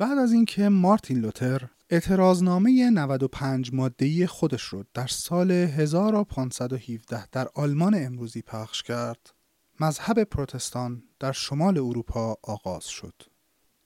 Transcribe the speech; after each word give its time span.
بعد 0.00 0.18
از 0.18 0.32
اینکه 0.32 0.68
مارتین 0.68 1.18
لوتر 1.18 1.68
اعتراضنامه 1.90 2.90
95 2.90 3.72
مادهی 3.72 4.26
خودش 4.26 4.62
رو 4.62 4.84
در 4.94 5.06
سال 5.06 5.50
1517 5.50 7.26
در 7.26 7.48
آلمان 7.54 7.94
امروزی 7.94 8.42
پخش 8.42 8.82
کرد، 8.82 9.34
مذهب 9.80 10.24
پروتستان 10.24 11.02
در 11.18 11.32
شمال 11.32 11.78
اروپا 11.78 12.36
آغاز 12.42 12.84
شد. 12.84 13.22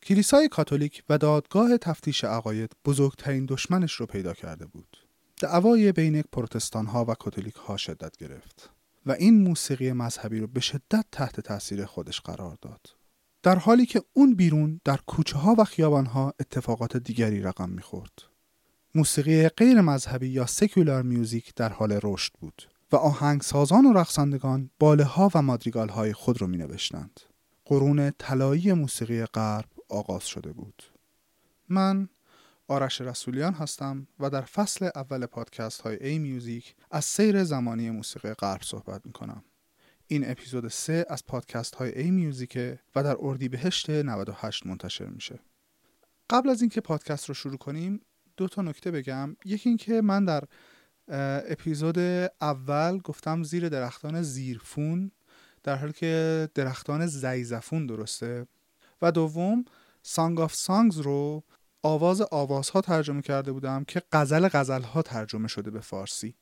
کلیسای 0.03 0.49
کاتولیک 0.49 1.03
و 1.09 1.19
دادگاه 1.19 1.79
تفتیش 1.79 2.25
عقاید 2.25 2.73
بزرگترین 2.85 3.47
دشمنش 3.47 3.93
رو 3.93 4.07
پیدا 4.07 4.33
کرده 4.33 4.67
بود. 4.67 4.97
دعوای 5.37 5.93
بین 5.93 6.23
پروتستان 6.23 6.87
ها 6.87 7.05
و 7.05 7.15
کاتولیک 7.15 7.55
ها 7.55 7.77
شدت 7.77 8.17
گرفت 8.17 8.71
و 9.07 9.13
این 9.13 9.43
موسیقی 9.43 9.93
مذهبی 9.93 10.41
رو 10.41 10.47
به 10.47 10.61
شدت 10.61 11.07
تحت 11.13 11.41
تاثیر 11.41 11.85
خودش 11.85 12.21
قرار 12.21 12.59
داد. 12.63 13.04
در 13.45 13.59
حالی 13.59 13.87
که 13.87 14.03
اون 14.13 14.35
بیرون 14.35 14.81
در 14.85 14.97
کوچه 14.97 15.39
ها 15.39 15.55
و 15.59 15.65
خیابان 15.65 16.07
ها 16.07 16.35
اتفاقات 16.41 16.97
دیگری 16.97 17.41
رقم 17.41 17.71
می‌خورد. 17.71 18.13
موسیقی 18.95 19.49
غیر 19.49 19.81
مذهبی 19.81 20.29
یا 20.29 20.47
سکولار 20.47 21.03
میوزیک 21.03 21.55
در 21.55 21.69
حال 21.69 22.01
رشد 22.03 22.33
بود 22.41 22.63
و 22.93 22.97
آهنگسازان 22.97 23.87
و 23.87 23.93
رقصندگان 23.93 24.71
باله 24.79 25.05
ها 25.05 25.31
و 25.35 25.43
مادریگال 25.43 25.89
های 25.89 26.13
خود 26.13 26.41
رو 26.41 26.47
می 26.47 26.57
نوشتند. 26.57 27.21
قرون 27.65 28.11
طلایی 28.19 28.73
موسیقی 28.73 29.25
غرب 29.25 29.69
آغاز 29.89 30.27
شده 30.27 30.53
بود. 30.53 30.83
من 31.69 32.09
آرش 32.69 33.01
رسولیان 33.01 33.55
هستم 33.55 34.07
و 34.21 34.31
در 34.31 34.43
فصل 34.43 34.91
اول 34.95 35.27
پادکست 35.27 35.81
های 35.81 36.07
ای 36.07 36.19
میوزیک 36.19 36.75
از 36.91 37.05
سیر 37.05 37.45
زمانی 37.45 37.91
موسیقی 37.91 38.33
غرب 38.33 38.63
صحبت 38.63 39.07
می 39.07 39.13
کنم. 39.13 39.45
این 40.07 40.31
اپیزود 40.31 40.69
سه 40.69 41.07
از 41.09 41.27
پادکست 41.27 41.75
های 41.75 41.99
ای 41.99 42.11
میوزیکه 42.11 42.79
و 42.95 43.03
در 43.03 43.17
اردیبهشت 43.21 43.91
98 43.91 44.67
منتشر 44.67 45.07
میشه. 45.07 45.39
قبل 46.31 46.49
از 46.49 46.61
اینکه 46.61 46.81
پادکست 46.81 47.29
رو 47.29 47.35
شروع 47.35 47.57
کنیم 47.57 48.01
دو 48.37 48.49
تا 48.49 48.63
نکته 48.63 48.91
بگم. 48.91 49.37
یکی 49.45 49.69
اینکه 49.69 50.01
من 50.01 50.25
در 50.25 50.45
اپیزود 51.49 51.99
اول 52.41 52.99
گفتم 52.99 53.43
زیر 53.43 53.69
درختان 53.69 54.23
زیرفون 54.23 55.11
در 55.63 55.77
حالی 55.77 55.93
که 55.93 56.49
درختان 56.55 57.07
زیزفون 57.07 57.87
درسته. 57.87 58.47
و 59.03 59.13
دوم 59.13 59.65
سانگ 60.03 60.41
آف 60.41 60.55
سانگز 60.55 60.99
رو 60.99 61.45
آواز 61.83 62.21
آوازها 62.21 62.81
ترجمه 62.81 63.23
کرده 63.23 63.53
بودم 63.53 63.85
که 63.85 64.03
غزل 64.13 64.49
غزلها 64.49 65.03
ترجمه 65.03 65.49
شده 65.49 65.71
به 65.71 65.81
فارسی. 65.81 66.37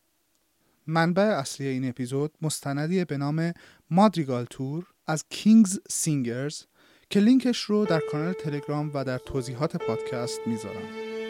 منبع 0.86 1.22
اصلی 1.22 1.66
این 1.66 1.88
اپیزود 1.88 2.32
مستندی 2.42 3.04
به 3.04 3.16
نام 3.16 3.52
Madrigal 3.90 4.44
Tour 4.44 4.86
از 5.06 5.24
King's 5.30 5.78
Singers 5.90 6.62
که 7.10 7.20
لینکش 7.20 7.60
رو 7.60 7.84
در 7.84 8.00
کانال 8.12 8.32
تلگرام 8.32 8.90
و 8.94 9.04
در 9.04 9.18
توضیحات 9.18 9.76
پادکست 9.76 10.40
می‌ذارم. 10.46 11.21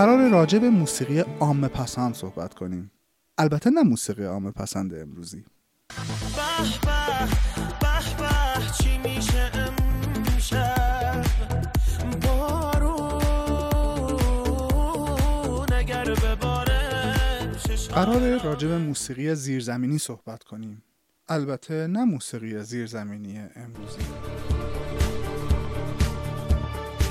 قرار 0.00 0.28
راجع 0.30 0.58
به 0.58 0.70
موسیقی 0.70 1.20
عام 1.20 1.68
پسند 1.68 2.14
صحبت 2.14 2.54
کنیم. 2.54 2.90
البته 3.38 3.70
نه 3.70 3.82
موسیقی 3.82 4.24
عام 4.24 4.52
پسند 4.52 4.94
امروزی. 4.94 5.44
قرار 17.94 18.38
راجع 18.44 18.68
به 18.68 18.78
موسیقی 18.78 19.34
زیرزمینی 19.34 19.98
صحبت 19.98 20.44
کنیم. 20.44 20.82
البته 21.28 21.86
نه 21.86 22.04
موسیقی 22.04 22.62
زیرزمینی 22.62 23.38
امروزی. 23.38 24.59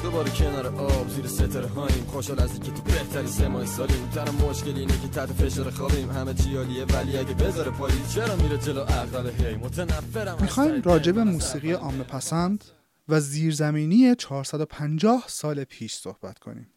دوباره 0.09 0.29
کنار 0.29 0.67
آب 0.67 1.09
زیر 1.09 1.27
ستاره 1.27 1.67
هاییم. 1.67 2.05
خوشحال 2.05 2.39
از 2.39 2.51
اینکه 2.51 2.71
تو 2.71 2.81
بهتری 2.81 3.27
سه 3.27 3.47
ماه 3.47 3.65
سالیم. 3.65 4.09
تنها 4.15 4.49
مشکل 4.49 4.75
اینه 4.75 5.01
که 5.01 5.07
تحت 5.07 5.31
فشار 5.33 5.69
خوابیم 5.69 6.11
همه 6.11 6.33
چی 6.33 6.57
عالیه 6.57 6.85
ولی 6.85 7.17
اگه 7.17 7.33
بذاره 7.33 7.71
پایی 7.71 7.95
چرا 8.13 8.35
میره 8.35 8.57
جلو 8.57 8.81
عقل 8.81 9.29
هی؟ 9.29 9.55
متنفرم 9.55 10.37
می‌خوایم 10.41 10.81
راجع 10.81 11.11
به 11.11 11.23
موسیقی 11.23 11.71
عامه 11.71 12.03
پسند 12.03 12.63
و 13.09 13.19
زیرزمینی 13.19 14.15
450 14.15 15.23
سال 15.27 15.63
پیش 15.63 15.93
صحبت 15.93 16.39
کنیم. 16.39 16.67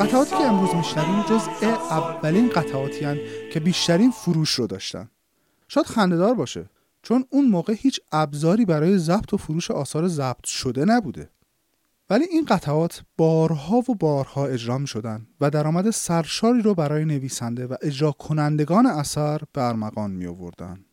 قطعاتی 0.00 0.30
که 0.30 0.44
امروز 0.44 0.74
میشنویم 0.74 1.22
جزء 1.22 1.68
اولین 1.90 2.48
قطعاتی 2.48 3.20
که 3.52 3.60
بیشترین 3.60 4.10
فروش 4.10 4.50
رو 4.50 4.66
داشتن. 4.66 5.08
شاید 5.68 5.86
خندهدار 5.86 6.34
باشه 6.34 6.70
چون 7.02 7.24
اون 7.30 7.48
موقع 7.48 7.74
هیچ 7.78 8.00
ابزاری 8.12 8.64
برای 8.64 8.98
ضبط 8.98 9.34
و 9.34 9.36
فروش 9.36 9.70
آثار 9.70 10.08
ضبط 10.08 10.46
شده 10.46 10.84
نبوده. 10.84 11.30
ولی 12.10 12.24
این 12.24 12.44
قطعات 12.44 13.02
بارها 13.16 13.76
و 13.76 13.94
بارها 13.94 14.46
اجرا 14.46 14.78
می 14.78 14.86
شدن 14.86 15.26
و 15.40 15.50
درآمد 15.50 15.90
سرشاری 15.90 16.62
رو 16.62 16.74
برای 16.74 17.04
نویسنده 17.04 17.66
و 17.66 17.76
اجرا 17.82 18.12
کنندگان 18.12 18.86
اثر 18.86 19.40
برمغان 19.54 20.10
می 20.10 20.26
آوردن. 20.26 20.84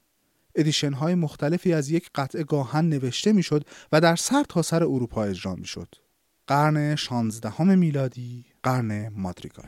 ادیشن 0.56 0.94
های 0.94 1.16
مختلفی 1.16 1.74
از 1.74 1.90
یک 1.90 2.10
قطعه 2.16 2.44
گاهن 2.44 2.90
نوشته 2.90 3.34
می 3.34 3.44
شد 3.44 3.64
و 3.92 4.02
در 4.02 4.16
سر 4.16 4.44
تا 4.50 4.62
سر 4.62 4.84
اروپا 4.84 5.24
اجرا 5.24 5.56
می 5.56 5.66
شد. 5.66 5.96
قرن 6.48 6.96
16 6.96 7.64
میلادی 7.64 8.46
قرن 8.64 9.10
مادریگال 9.10 9.66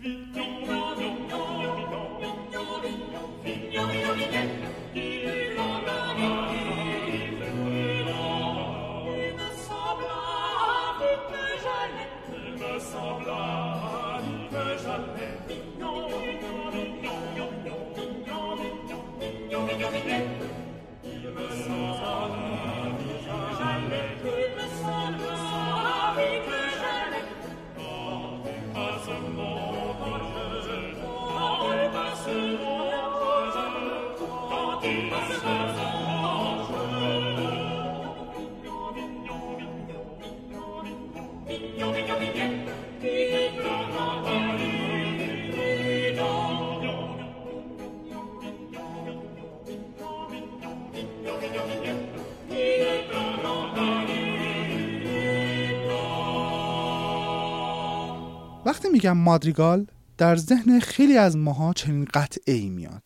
میگم 58.92 59.18
مادریگال 59.18 59.88
در 60.18 60.36
ذهن 60.36 60.80
خیلی 60.80 61.18
از 61.18 61.38
ماها 61.38 61.74
چنین 61.74 62.08
قطعه 62.14 62.54
ای 62.54 62.70
میاد. 62.70 63.04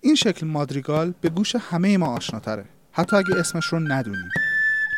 این 0.00 0.14
شکل 0.14 0.46
مادریگال 0.46 1.14
به 1.20 1.28
گوش 1.28 1.56
همه 1.56 1.98
ما 1.98 2.06
آشناتره. 2.06 2.64
حتی 2.92 3.16
اگه 3.16 3.36
اسمش 3.36 3.66
رو 3.66 3.80
ندونیم. 3.80 4.30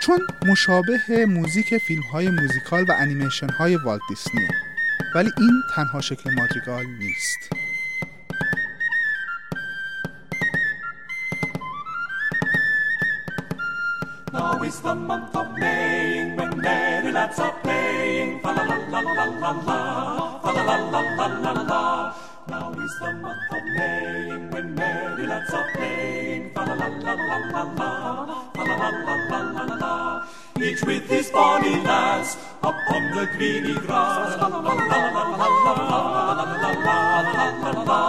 چون 0.02 0.18
مشابه 0.46 1.26
موزیک 1.28 1.78
فیلم 1.78 2.02
های 2.12 2.30
موزیکال 2.30 2.84
و 2.88 2.92
انیمیشن 2.98 3.48
های 3.48 3.76
والت 3.76 4.00
دیسنیه. 4.08 4.50
ولی 5.14 5.30
این 5.38 5.62
تنها 5.74 6.00
شکل 6.00 6.34
مادریگال 6.34 6.84
نیست. 6.86 7.38
Now 14.32 14.62
is 14.62 14.80
the 14.80 14.94
month 14.94 15.34
of 15.36 15.58
merry 15.58 16.25
lads 17.16 17.38
are 17.40 17.56
playing. 17.64 18.40
Fa 18.42 18.50
la 18.56 18.62
la 18.70 18.76
la 18.92 19.00
la 19.16 19.24
la 19.42 19.50
la, 19.68 19.80
fa 20.42 20.50
la 20.56 20.62
la 20.68 20.76
la 20.92 21.00
la 21.18 21.26
la 21.44 21.52
la. 21.70 21.82
Now 22.48 22.68
is 22.84 22.94
the 23.00 23.10
month 23.22 23.52
of 23.56 23.64
Maying 23.76 24.44
when 24.52 24.66
merry 24.74 25.24
lads 25.26 25.52
are 25.58 25.68
playing. 25.74 26.44
Fa 26.54 26.62
la 26.68 26.74
la 26.80 26.88
la 27.06 27.14
la 27.28 27.38
la 27.54 27.62
la, 27.78 27.90
fa 28.54 28.62
la 28.68 28.74
la 28.82 28.90
la 29.06 29.14
la 29.30 29.40
la 29.56 29.64
la. 29.82 29.94
Each 30.66 30.82
with 30.88 31.08
his 31.08 31.30
bonny 31.30 31.74
lads 31.88 32.36
upon 32.70 33.02
the 33.16 33.24
greeny 33.34 33.74
grass. 33.86 34.36
La 34.40 34.48
la 34.52 34.60
la 34.66 34.74
la 34.90 35.00
la 35.16 35.24
la 35.40 35.48
la 35.64 35.74
la 35.76 36.44
la 36.44 36.46
la 36.64 36.72
la 36.86 36.98
la 37.36 37.46
la 37.64 37.72
la. 37.90 38.02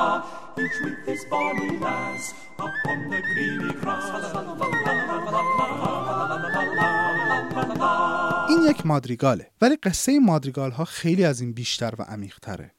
Each 0.63 0.77
with 0.83 1.00
his 1.07 1.24
bonny 1.31 1.69
lads 1.80 2.33
upon 2.68 3.09
the 3.12 3.21
greeny 3.31 3.71
grass. 3.81 4.07
la 4.12 4.42
la 4.42 4.54
La 4.57 4.94
la 5.07 5.18
la 5.24 5.31
la 5.36 5.44
la 5.59 5.95
la 6.07 6.36
la 6.36 6.50
la 6.56 6.63
la. 6.80 7.06
این 8.50 8.62
یک 8.69 8.86
مادریگاله 8.86 9.51
ولی 9.62 9.75
قصه 9.75 10.19
مادریگال 10.19 10.72
ها 10.72 10.86
خیلی 10.86 11.25
از 11.25 11.42
این 11.42 11.54
بیشتر 11.54 11.94
و 11.98 12.01
عمیق 12.01 12.39
تره 12.42 12.72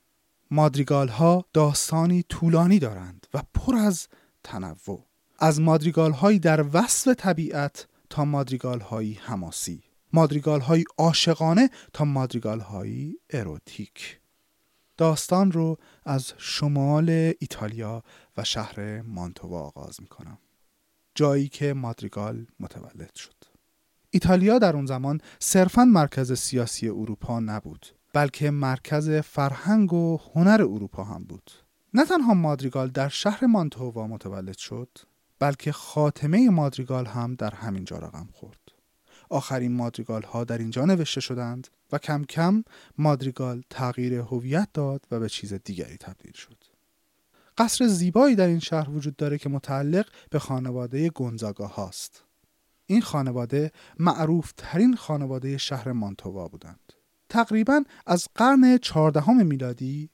مادریگال 0.50 1.08
ها 1.08 1.44
داستانی 1.52 2.22
طولانی 2.22 2.78
دارند 2.78 3.26
و 3.34 3.43
پر 3.55 3.76
از 3.76 4.08
تنوع. 4.44 5.06
از 5.38 5.60
مادریگال 5.60 6.12
هایی 6.12 6.38
در 6.38 6.64
وصف 6.72 7.14
طبیعت 7.14 7.88
تا 8.10 8.25
مادریگال 8.25 8.81
هایی 8.81 9.19
حماسی. 9.22 9.82
مادریگال 10.12 10.61
هایی 10.61 10.84
عاشقانه 10.99 11.70
تا 11.93 12.04
مادریگال 12.04 12.61
هایی 12.61 13.16
اروتیک. 13.31 14.20
داستان 14.96 15.52
رو 15.52 15.78
از 16.04 16.32
شمال 16.38 17.32
ایتالیا 17.40 18.02
و 18.37 18.44
شهر 18.44 19.02
مانتووا 19.02 19.61
آغاز 19.61 20.02
می 20.02 20.08
کنم 20.08 20.38
جایی 21.14 21.49
که 21.49 21.75
مادریگال 21.75 22.46
متولد 22.61 23.14
شد. 23.14 23.38
ایتالیا 24.10 24.58
در 24.58 24.76
اون 24.76 24.87
زمان 24.87 25.20
صرفا 25.38 25.84
مرکز 25.84 26.32
سیاسی 26.32 26.88
اروپا 26.88 27.40
نبود 27.40 27.87
بلکه 28.12 28.50
مرکز 28.50 29.10
فرهنگ 29.10 29.93
و 29.93 30.20
هنر 30.34 30.62
اروپا 30.62 31.05
هم 31.05 31.25
بود. 31.25 31.50
نه 31.94 32.05
تنها 32.05 32.34
مادریگال 32.34 32.88
در 32.88 33.08
شهر 33.08 33.46
مانتووا 33.46 34.06
متولد 34.06 34.58
شد 34.58 34.99
بلکه 35.38 35.72
خاتمه 35.72 36.50
مادریگال 36.50 37.06
هم 37.06 37.34
در 37.34 37.55
همین 37.55 37.84
جا 37.84 37.99
رقم 37.99 38.28
خورد. 38.32 38.60
آخرین 39.31 39.72
مادریگال 39.72 40.22
ها 40.22 40.44
در 40.44 40.58
اینجا 40.58 40.84
نوشته 40.84 41.20
شدند 41.20 41.69
و 41.93 41.99
کم 41.99 42.25
کم 42.25 42.64
مادریگال 42.99 43.62
تغییر 43.70 44.14
هویت 44.14 44.69
داد 44.75 45.06
و 45.11 45.20
به 45.20 45.28
چیز 45.28 45.54
دیگری 45.54 45.96
تبدیل 45.96 46.32
شد. 46.32 46.64
قصر 47.58 47.87
زیبایی 47.87 48.37
در 48.37 48.46
این 48.46 48.58
شهر 48.58 48.90
وجود 48.90 49.16
داره 49.16 49.38
که 49.38 49.49
متعلق 49.49 50.06
به 50.31 50.38
خانواده 50.38 51.11
گونزاگا 51.11 51.66
هاست 51.66 52.25
این 52.90 53.00
خانواده 53.00 53.73
معروف 53.99 54.52
ترین 54.56 54.96
خانواده 54.96 55.58
شهر 55.58 55.93
مانتووا 55.93 56.49
بودند. 56.49 56.93
تقریبا 57.29 57.85
از 58.06 58.29
قرن 58.35 58.79
چهاردهم 58.79 59.46
میلادی 59.46 60.11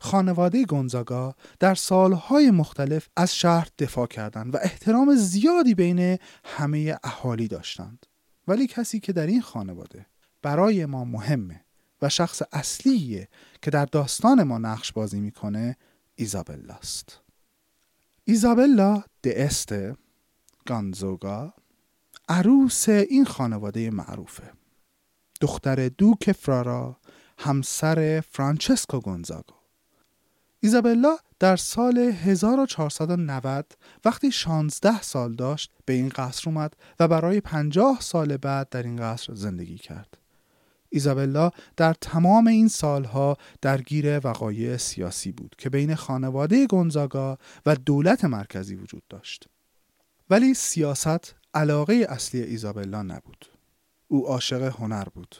خانواده 0.00 0.64
گونزاگا 0.64 1.34
در 1.60 1.74
سالهای 1.74 2.50
مختلف 2.50 3.08
از 3.16 3.36
شهر 3.36 3.68
دفاع 3.78 4.06
کردند 4.06 4.54
و 4.54 4.58
احترام 4.62 5.14
زیادی 5.14 5.74
بین 5.74 6.18
همه 6.44 6.98
اهالی 7.04 7.48
داشتند. 7.48 8.06
ولی 8.48 8.66
کسی 8.66 9.00
که 9.00 9.12
در 9.12 9.26
این 9.26 9.40
خانواده 9.40 10.06
برای 10.42 10.86
ما 10.86 11.04
مهمه 11.04 11.64
و 12.02 12.08
شخص 12.08 12.42
اصلیه 12.52 13.28
که 13.62 13.70
در 13.70 13.84
داستان 13.84 14.42
ما 14.42 14.58
نقش 14.58 14.92
بازی 14.92 15.20
می‌کنه 15.20 15.76
ایزابلاست. 16.14 17.20
ایزابلا 18.24 19.02
دست 19.24 19.74
گانزوگا 20.66 21.54
عروس 22.28 22.88
این 22.88 23.24
خانواده 23.24 23.90
معروفه 23.90 24.52
دختر 25.40 25.88
دوک 25.88 26.32
فرارا 26.32 26.96
همسر 27.38 28.22
فرانچسکو 28.30 29.00
گونزاگو 29.00 29.54
ایزابلا 30.60 31.16
در 31.38 31.56
سال 31.56 31.98
1490 31.98 33.76
وقتی 34.04 34.32
16 34.32 35.02
سال 35.02 35.34
داشت 35.34 35.72
به 35.84 35.92
این 35.92 36.08
قصر 36.08 36.50
اومد 36.50 36.76
و 37.00 37.08
برای 37.08 37.40
50 37.40 38.00
سال 38.00 38.36
بعد 38.36 38.68
در 38.68 38.82
این 38.82 38.96
قصر 38.96 39.34
زندگی 39.34 39.78
کرد. 39.78 40.18
ایزابلا 40.90 41.50
در 41.76 41.94
تمام 41.94 42.46
این 42.46 42.68
سالها 42.68 43.36
درگیر 43.62 44.26
وقایع 44.26 44.76
سیاسی 44.76 45.32
بود 45.32 45.54
که 45.58 45.70
بین 45.70 45.94
خانواده 45.94 46.66
گونزاگا 46.66 47.38
و 47.66 47.76
دولت 47.76 48.24
مرکزی 48.24 48.74
وجود 48.74 49.02
داشت. 49.08 49.48
ولی 50.30 50.54
سیاست 50.54 51.34
علاقه 51.54 52.06
اصلی 52.08 52.42
ایزابلا 52.42 53.02
نبود. 53.02 53.46
او 54.08 54.26
عاشق 54.26 54.62
هنر 54.62 55.04
بود. 55.04 55.36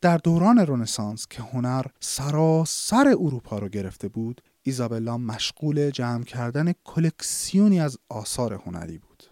در 0.00 0.18
دوران 0.18 0.58
رنسانس 0.58 1.26
که 1.28 1.42
هنر 1.42 1.84
سراسر 2.00 3.08
اروپا 3.08 3.58
رو 3.58 3.68
گرفته 3.68 4.08
بود 4.08 4.40
ایزابلا 4.62 5.18
مشغول 5.18 5.90
جمع 5.90 6.24
کردن 6.24 6.72
کلکسیونی 6.84 7.80
از 7.80 7.98
آثار 8.08 8.54
هنری 8.54 8.98
بود 8.98 9.24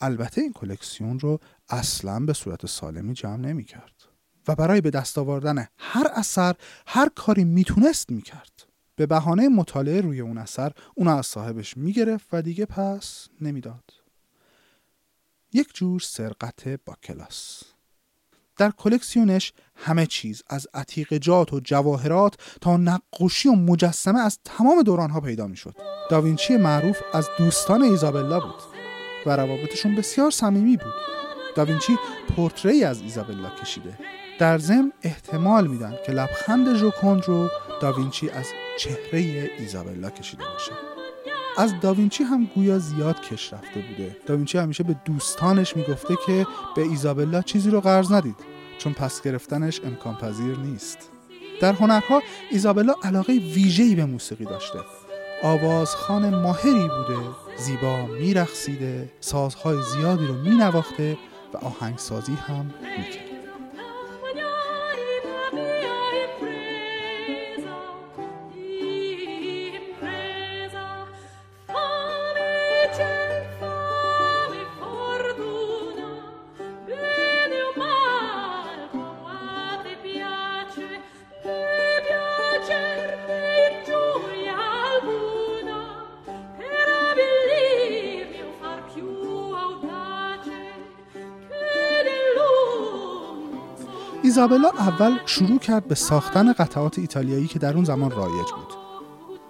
البته 0.00 0.40
این 0.40 0.52
کلکسیون 0.52 1.20
رو 1.20 1.40
اصلا 1.68 2.20
به 2.20 2.32
صورت 2.32 2.66
سالمی 2.66 3.14
جمع 3.14 3.36
نمی 3.36 3.64
کرد 3.64 4.04
و 4.48 4.54
برای 4.54 4.80
به 4.80 4.90
دست 4.90 5.18
آوردن 5.18 5.66
هر 5.78 6.06
اثر 6.14 6.54
هر 6.86 7.08
کاری 7.14 7.44
می‌تونست 7.44 8.10
می‌کرد 8.10 8.66
به 8.96 9.06
بهانه 9.06 9.48
مطالعه 9.48 10.00
روی 10.00 10.20
اون 10.20 10.38
اثر 10.38 10.72
اون 10.94 11.08
از 11.08 11.26
صاحبش 11.26 11.76
می‌گرفت 11.76 12.28
و 12.32 12.42
دیگه 12.42 12.66
پس 12.66 13.28
نمی‌داد 13.40 13.99
یک 15.52 15.68
جور 15.74 16.00
سرقت 16.00 16.68
با 16.84 16.96
کلاس 17.02 17.62
در 18.60 18.70
کلکسیونش 18.70 19.52
همه 19.76 20.06
چیز 20.06 20.42
از 20.48 20.66
عتیقجات 20.74 21.52
و 21.52 21.60
جواهرات 21.60 22.34
تا 22.60 22.76
نقاشی 22.76 23.48
و 23.48 23.52
مجسمه 23.52 24.20
از 24.20 24.38
تمام 24.44 24.82
دورانها 24.82 25.20
پیدا 25.20 25.46
می‌شد. 25.46 25.76
داوینچی 26.10 26.56
معروف 26.56 26.98
از 27.12 27.28
دوستان 27.38 27.82
ایزابلا 27.82 28.40
بود 28.40 28.62
و 29.26 29.36
روابطشون 29.36 29.94
بسیار 29.94 30.30
صمیمی 30.30 30.76
بود. 30.76 30.94
داوینچی 31.56 31.98
پورتری 32.36 32.84
از 32.84 33.00
ایزابلا 33.00 33.50
کشیده. 33.50 33.98
در 34.38 34.58
ضمن 34.58 34.92
احتمال 35.02 35.66
میدن 35.66 35.94
که 36.06 36.12
لبخند 36.12 36.74
ژوکوند 36.76 37.24
رو 37.24 37.48
داوینچی 37.82 38.30
از 38.30 38.46
چهره 38.78 39.50
ایزابلا 39.58 40.10
کشیده 40.10 40.44
باشه. 40.44 40.99
از 41.58 41.80
داوینچی 41.80 42.24
هم 42.24 42.50
گویا 42.54 42.78
زیاد 42.78 43.20
کش 43.20 43.52
رفته 43.52 43.80
بوده. 43.80 44.16
داوینچی 44.26 44.58
همیشه 44.58 44.84
به 44.84 44.96
دوستانش 45.04 45.76
می‌گفته 45.76 46.14
که 46.26 46.46
به 46.76 46.82
ایزابلا 46.82 47.42
چیزی 47.42 47.70
رو 47.70 47.80
قرض 47.80 48.12
ندید 48.12 48.36
چون 48.78 48.92
پس 48.92 49.22
گرفتنش 49.22 49.80
امکان 49.84 50.14
پذیر 50.14 50.56
نیست. 50.58 50.98
در 51.60 51.72
هنرها 51.72 52.22
ایزابلا 52.50 52.94
علاقه 53.02 53.32
ویژه‌ای 53.32 53.94
به 53.94 54.04
موسیقی 54.04 54.44
داشته. 54.44 54.78
آوازخان 55.42 56.34
ماهری 56.42 56.88
بوده 56.88 57.20
زیبا 57.58 58.06
میرقصیده 58.06 59.12
سازهای 59.20 59.82
زیادی 59.82 60.26
رو 60.26 60.34
مینواخته 60.34 61.18
و 61.54 61.56
آهنگسازی 61.56 62.34
هم 62.34 62.64
می‌کرد. 62.98 63.29
ایزابلا 94.40 94.68
اول 94.68 95.18
شروع 95.26 95.58
کرد 95.58 95.88
به 95.88 95.94
ساختن 95.94 96.52
قطعات 96.52 96.98
ایتالیایی 96.98 97.46
که 97.46 97.58
در 97.58 97.74
اون 97.74 97.84
زمان 97.84 98.10
رایج 98.10 98.50
بود. 98.56 98.74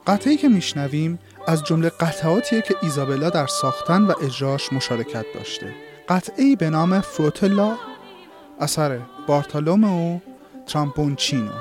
قطعی 0.06 0.36
که 0.36 0.48
میشنویم 0.48 1.18
از 1.46 1.64
جمله 1.64 1.88
قطعاتیه 1.88 2.60
که 2.60 2.74
ایزابلا 2.82 3.30
در 3.30 3.46
ساختن 3.46 4.02
و 4.02 4.12
اجراش 4.22 4.72
مشارکت 4.72 5.24
داشته. 5.34 5.74
قطعی 6.08 6.56
به 6.56 6.70
نام 6.70 7.00
فروتلا 7.00 7.76
اثر 8.60 9.00
بارتالومو 9.26 10.20
ترامپونچینو 10.66 11.52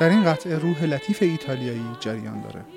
در 0.00 0.08
این 0.08 0.24
قطعه 0.24 0.58
روح 0.58 0.84
لطیف 0.84 1.22
ایتالیایی 1.22 1.86
جریان 2.00 2.42
داره. 2.42 2.75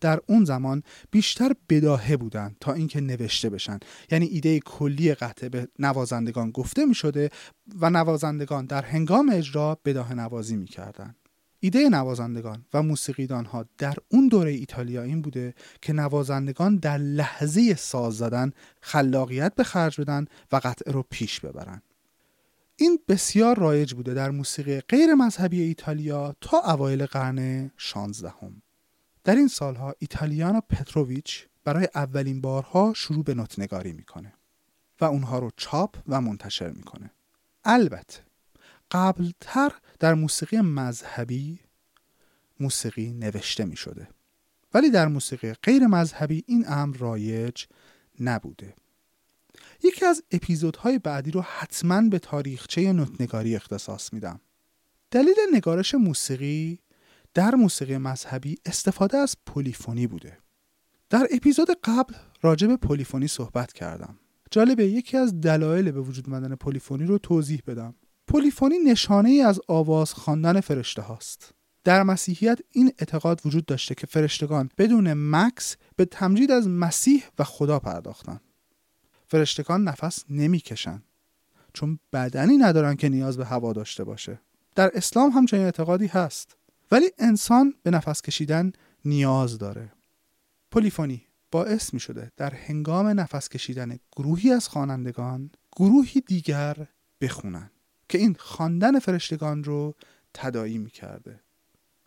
در 0.00 0.20
اون 0.26 0.44
زمان 0.44 0.82
بیشتر 1.10 1.52
بداهه 1.68 2.16
بودند 2.16 2.56
تا 2.60 2.72
اینکه 2.72 3.00
نوشته 3.00 3.50
بشن 3.50 3.78
یعنی 4.10 4.26
ایده 4.26 4.60
کلی 4.60 5.14
قطعه 5.14 5.48
به 5.48 5.68
نوازندگان 5.78 6.50
گفته 6.50 6.84
می 6.84 6.94
شده 6.94 7.30
و 7.80 7.90
نوازندگان 7.90 8.66
در 8.66 8.82
هنگام 8.82 9.30
اجرا 9.32 9.78
بداهه 9.84 10.14
نوازی 10.14 10.56
می 10.56 10.66
کردن. 10.66 11.14
ایده 11.60 11.88
نوازندگان 11.88 12.64
و 12.74 12.82
موسیقیدان 12.82 13.44
ها 13.44 13.64
در 13.78 13.94
اون 14.08 14.28
دوره 14.28 14.50
ایتالیا 14.50 15.02
این 15.02 15.22
بوده 15.22 15.54
که 15.82 15.92
نوازندگان 15.92 16.76
در 16.76 16.98
لحظه 16.98 17.74
ساز 17.74 18.16
زدن 18.16 18.52
خلاقیت 18.80 19.54
به 19.54 19.64
خرج 19.64 20.00
بدن 20.00 20.26
و 20.52 20.56
قطعه 20.56 20.92
رو 20.92 21.04
پیش 21.10 21.40
ببرن. 21.40 21.82
این 22.76 22.98
بسیار 23.08 23.58
رایج 23.58 23.94
بوده 23.94 24.14
در 24.14 24.30
موسیقی 24.30 24.80
غیر 24.80 25.14
مذهبی 25.14 25.62
ایتالیا 25.62 26.34
تا 26.40 26.58
اوایل 26.58 27.06
قرن 27.06 27.70
16 27.76 28.28
هم. 28.42 28.62
در 29.24 29.36
این 29.36 29.48
سالها 29.48 29.94
ایتالیانا 29.98 30.60
پتروویچ 30.60 31.46
برای 31.64 31.88
اولین 31.94 32.40
بارها 32.40 32.92
شروع 32.94 33.24
به 33.24 33.34
نوتنگاری 33.34 33.92
می‌کنه 33.92 34.32
و 35.00 35.04
اونها 35.04 35.38
رو 35.38 35.50
چاپ 35.56 35.96
و 36.08 36.20
منتشر 36.20 36.70
می‌کنه. 36.70 37.10
البته 37.64 38.20
قبلتر 38.90 39.72
در 39.98 40.14
موسیقی 40.14 40.60
مذهبی 40.60 41.60
موسیقی 42.60 43.12
نوشته 43.12 43.64
می 43.64 43.76
شده. 43.76 44.08
ولی 44.74 44.90
در 44.90 45.08
موسیقی 45.08 45.52
غیر 45.52 45.86
مذهبی 45.86 46.44
این 46.46 46.64
امر 46.68 46.96
رایج 46.96 47.64
نبوده. 48.20 48.74
یکی 49.82 50.06
از 50.06 50.22
اپیزودهای 50.30 50.98
بعدی 50.98 51.30
رو 51.30 51.40
حتما 51.40 52.08
به 52.08 52.18
تاریخچه 52.18 52.92
نوتنگاری 52.92 53.56
اختصاص 53.56 54.12
میدم. 54.12 54.40
دلیل 55.10 55.36
نگارش 55.52 55.94
موسیقی 55.94 56.80
در 57.34 57.54
موسیقی 57.54 57.98
مذهبی 57.98 58.56
استفاده 58.64 59.18
از 59.18 59.36
پلیفونی 59.46 60.06
بوده. 60.06 60.38
در 61.10 61.26
اپیزود 61.30 61.68
قبل 61.84 62.14
راجع 62.42 62.66
به 62.66 62.76
پلیفونی 62.76 63.28
صحبت 63.28 63.72
کردم. 63.72 64.18
جالبه 64.50 64.86
یکی 64.86 65.16
از 65.16 65.40
دلایل 65.40 65.90
به 65.90 66.00
وجود 66.00 66.28
آمدن 66.28 66.54
پلیفونی 66.54 67.04
رو 67.04 67.18
توضیح 67.18 67.62
بدم. 67.66 67.94
پلیفونی 68.28 68.78
نشانه 68.78 69.28
ای 69.28 69.42
از 69.42 69.60
آواز 69.68 70.12
خواندن 70.14 70.60
فرشته 70.60 71.02
هاست. 71.02 71.54
در 71.84 72.02
مسیحیت 72.02 72.58
این 72.70 72.92
اعتقاد 72.98 73.40
وجود 73.44 73.66
داشته 73.66 73.94
که 73.94 74.06
فرشتگان 74.06 74.70
بدون 74.78 75.12
مکس 75.14 75.76
به 75.96 76.04
تمجید 76.04 76.50
از 76.50 76.68
مسیح 76.68 77.24
و 77.38 77.44
خدا 77.44 77.78
پرداختن. 77.78 78.40
فرشتگان 79.26 79.84
نفس 79.84 80.24
نمی‌کشن 80.28 81.02
چون 81.72 81.98
بدنی 82.12 82.56
ندارن 82.56 82.96
که 82.96 83.08
نیاز 83.08 83.36
به 83.36 83.44
هوا 83.44 83.72
داشته 83.72 84.04
باشه. 84.04 84.40
در 84.74 84.90
اسلام 84.94 85.30
هم 85.30 85.46
چنین 85.46 85.64
اعتقادی 85.64 86.06
هست. 86.06 86.56
ولی 86.90 87.10
انسان 87.18 87.74
به 87.82 87.90
نفس 87.90 88.22
کشیدن 88.22 88.72
نیاز 89.04 89.58
داره. 89.58 89.92
پلیفونی 90.70 91.26
باعث 91.50 91.94
می 91.94 92.00
شده 92.00 92.32
در 92.36 92.54
هنگام 92.54 93.06
نفس 93.06 93.48
کشیدن 93.48 93.98
گروهی 94.16 94.52
از 94.52 94.68
خوانندگان 94.68 95.50
گروهی 95.76 96.20
دیگر 96.20 96.86
بخونن. 97.20 97.70
که 98.08 98.18
این 98.18 98.36
خواندن 98.38 98.98
فرشتگان 98.98 99.64
رو 99.64 99.94
تدایی 100.34 100.78
می‌کرده 100.78 101.40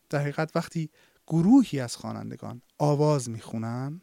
در 0.10 0.20
حقیقت 0.20 0.56
وقتی 0.56 0.90
گروهی 1.28 1.80
از 1.80 1.96
خوانندگان 1.96 2.62
آواز 2.78 3.30
می‌خونن 3.30 4.02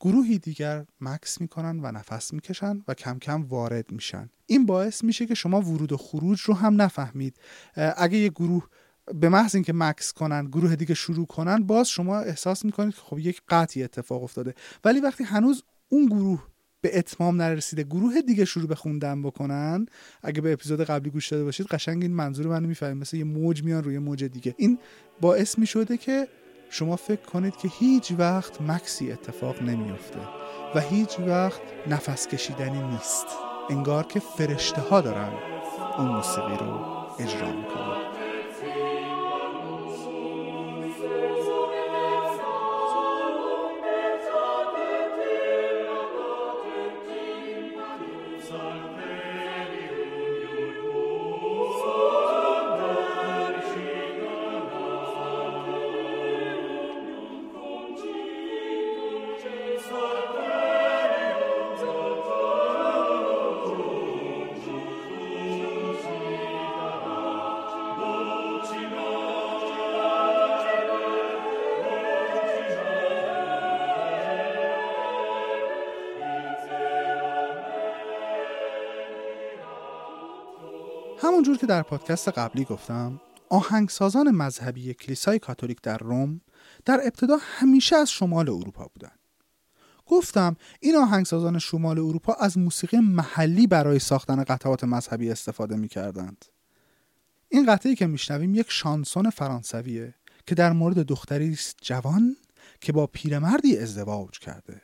گروهی 0.00 0.38
دیگر 0.38 0.86
مکس 1.00 1.40
می‌کنن 1.40 1.80
و 1.82 1.92
نفس 1.92 2.32
می‌کشن 2.32 2.82
و 2.88 2.94
کم 2.94 3.18
کم 3.18 3.42
وارد 3.42 3.92
میشن 3.92 4.30
این 4.46 4.66
باعث 4.66 5.04
میشه 5.04 5.26
که 5.26 5.34
شما 5.34 5.60
ورود 5.60 5.92
و 5.92 5.96
خروج 5.96 6.40
رو 6.40 6.54
هم 6.54 6.82
نفهمید 6.82 7.40
اگه 7.96 8.18
یه 8.18 8.28
گروه 8.28 8.68
به 9.14 9.28
محض 9.28 9.54
اینکه 9.54 9.72
مکس 9.72 10.12
کنن 10.12 10.46
گروه 10.46 10.76
دیگه 10.76 10.94
شروع 10.94 11.26
کنن 11.26 11.66
باز 11.66 11.88
شما 11.88 12.18
احساس 12.18 12.64
می‌کنید 12.64 12.94
که 12.94 13.00
خب 13.00 13.18
یک 13.18 13.42
قطعی 13.48 13.82
اتفاق 13.82 14.22
افتاده. 14.22 14.54
ولی 14.84 15.00
وقتی 15.00 15.24
هنوز 15.24 15.62
اون 15.88 16.06
گروه 16.06 16.46
به 16.80 16.98
اتمام 16.98 17.42
نرسیده 17.42 17.82
گروه 17.82 18.20
دیگه 18.20 18.44
شروع 18.44 18.66
به 18.66 18.74
خوندن 18.74 19.22
بکنن 19.22 19.86
اگه 20.22 20.40
به 20.40 20.52
اپیزود 20.52 20.80
قبلی 20.80 21.10
گوش 21.10 21.28
داده 21.28 21.44
باشید 21.44 21.66
قشنگ 21.66 22.02
این 22.02 22.12
منظور 22.12 22.46
منو 22.46 22.66
می‌فهمید. 22.68 22.96
مثل 22.96 23.16
یه 23.16 23.24
موج 23.24 23.62
میان 23.62 23.84
روی 23.84 23.98
موج 23.98 24.24
دیگه. 24.24 24.54
این 24.58 24.78
باعث 25.20 25.58
می‌شده 25.58 25.96
که 25.96 26.28
شما 26.70 26.96
فکر 26.96 27.22
کنید 27.22 27.56
که 27.56 27.68
هیچ 27.68 28.12
وقت 28.18 28.60
مکسی 28.60 29.12
اتفاق 29.12 29.62
نمیافته 29.62 30.18
و 30.74 30.80
هیچ 30.80 31.18
وقت 31.20 31.60
نفس 31.90 32.26
کشیدنی 32.26 32.82
نیست. 32.82 33.26
انگار 33.70 34.06
که 34.06 34.20
فرشته 34.20 34.80
ها 34.80 35.00
دارن 35.00 35.32
اون 35.98 36.08
موسیقی 36.08 36.56
رو 36.60 36.96
اجرا 37.20 37.56
می‌کنن. 37.56 37.95
همونجور 81.56 81.68
که 81.68 81.74
در 81.74 81.82
پادکست 81.82 82.28
قبلی 82.28 82.64
گفتم 82.64 83.20
آهنگسازان 83.48 84.30
مذهبی 84.30 84.94
کلیسای 84.94 85.38
کاتولیک 85.38 85.80
در 85.82 85.98
روم 85.98 86.40
در 86.84 87.00
ابتدا 87.04 87.36
همیشه 87.40 87.96
از 87.96 88.10
شمال 88.10 88.48
اروپا 88.48 88.90
بودند. 88.94 89.18
گفتم 90.06 90.56
این 90.80 90.96
آهنگسازان 90.96 91.58
شمال 91.58 91.98
اروپا 91.98 92.32
از 92.32 92.58
موسیقی 92.58 92.98
محلی 92.98 93.66
برای 93.66 93.98
ساختن 93.98 94.44
قطعات 94.44 94.84
مذهبی 94.84 95.30
استفاده 95.30 95.76
می 95.76 95.88
کردند. 95.88 96.44
این 97.48 97.66
قطعی 97.66 97.94
که 97.94 98.06
میشنویم 98.06 98.54
یک 98.54 98.70
شانسون 98.70 99.30
فرانسویه 99.30 100.14
که 100.46 100.54
در 100.54 100.72
مورد 100.72 100.98
دختری 100.98 101.58
جوان 101.80 102.36
که 102.80 102.92
با 102.92 103.06
پیرمردی 103.06 103.78
ازدواج 103.78 104.38
کرده 104.38 104.82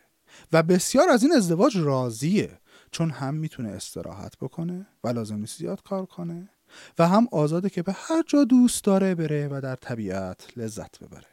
و 0.52 0.62
بسیار 0.62 1.09
از 1.09 1.23
این 1.23 1.33
ازدواج 1.33 1.79
راضیه 1.79 2.59
چون 2.91 3.11
هم 3.11 3.35
می‌تونه 3.35 3.69
استراحت 3.69 4.38
بکنه 4.38 4.87
و 5.05 5.09
لازم 5.09 5.37
نیست 5.37 5.59
زیاد 5.59 5.83
کار 5.83 6.07
کنه 6.07 6.49
و 6.99 7.09
هم 7.09 7.29
آزاده 7.33 7.71
که 7.71 7.83
به 7.83 7.93
هر 7.93 8.23
جا 8.26 8.45
دوست 8.45 8.85
داره 8.85 9.14
بره 9.14 9.49
و 9.49 9.61
در 9.61 9.76
طبیعت 9.76 10.47
لذت 10.57 10.99
ببره 10.99 11.33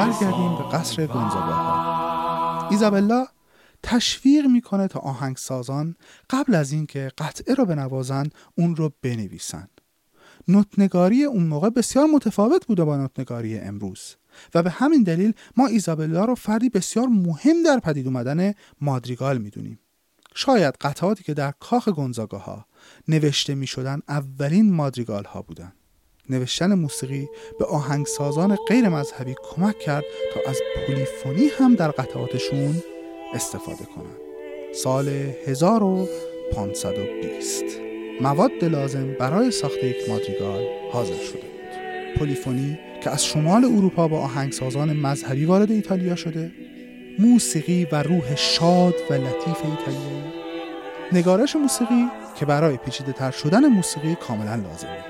برگردیم 0.00 0.56
به 0.56 0.64
قصر 0.72 1.06
گونزاگاها 1.06 2.68
ایزابلا 2.68 3.26
تشویق 3.82 4.46
می‌کنه 4.46 4.88
تا 4.88 5.00
آهنگسازان 5.00 5.96
قبل 6.30 6.54
از 6.54 6.72
اینکه 6.72 7.10
قطعه 7.18 7.54
رو 7.54 7.64
بنوازند 7.66 8.34
اون 8.58 8.76
رو 8.76 8.92
بنویسند. 9.02 9.79
نوتنگاری 10.50 11.24
اون 11.24 11.46
موقع 11.46 11.70
بسیار 11.70 12.06
متفاوت 12.06 12.66
بوده 12.66 12.84
با 12.84 12.96
نوتنگاری 12.96 13.58
امروز. 13.58 14.16
و 14.54 14.62
به 14.62 14.70
همین 14.70 15.02
دلیل 15.02 15.32
ما 15.56 15.66
ایزابلا 15.66 16.24
رو 16.24 16.34
فردی 16.34 16.68
بسیار 16.68 17.06
مهم 17.06 17.62
در 17.62 17.78
پدید 17.78 18.06
اومدن 18.06 18.54
مادریگال 18.80 19.38
می‌دونیم. 19.38 19.78
شاید 20.34 20.74
قطعاتی 20.80 21.24
که 21.24 21.34
در 21.34 21.52
کاخ 21.60 21.88
گونزاگاها 21.88 22.66
نوشته 23.08 23.54
می 23.54 23.66
شدن 23.66 24.00
اولین 24.08 24.72
مادریگال 24.72 25.24
ها 25.24 25.42
بودن. 25.42 25.72
نوشتن 26.28 26.74
موسیقی 26.74 27.28
به 27.58 27.64
آهنگسازان 27.64 28.56
غیر 28.68 28.88
مذهبی 28.88 29.34
کمک 29.50 29.78
کرد 29.78 30.04
تا 30.34 30.40
از 30.50 30.60
پولیفونی 30.86 31.48
هم 31.58 31.74
در 31.74 31.90
قطعاتشون 31.90 32.82
استفاده 33.34 33.84
کنند. 33.84 34.20
سال 34.74 35.08
1520 35.08 37.89
مواد 38.20 38.64
لازم 38.64 39.14
برای 39.14 39.50
ساخت 39.50 39.84
یک 39.84 40.08
مادریگال 40.08 40.64
حاضر 40.92 41.18
شده 41.18 41.40
بود. 41.40 42.18
پولیفونی 42.18 42.78
که 43.00 43.10
از 43.10 43.26
شمال 43.26 43.64
اروپا 43.64 44.08
با 44.08 44.20
آهنگسازان 44.20 44.92
مذهبی 44.92 45.44
وارد 45.44 45.70
ایتالیا 45.70 46.16
شده 46.16 46.52
موسیقی 47.18 47.86
و 47.92 48.02
روح 48.02 48.36
شاد 48.36 48.94
و 49.10 49.14
لطیف 49.14 49.64
ایتالیایی. 49.64 50.32
نگارش 51.12 51.56
موسیقی 51.56 52.08
که 52.36 52.46
برای 52.46 52.76
پیچیده 52.76 53.12
تر 53.12 53.30
شدن 53.30 53.66
موسیقی 53.66 54.14
کاملا 54.14 54.54
لازمه. 54.54 55.04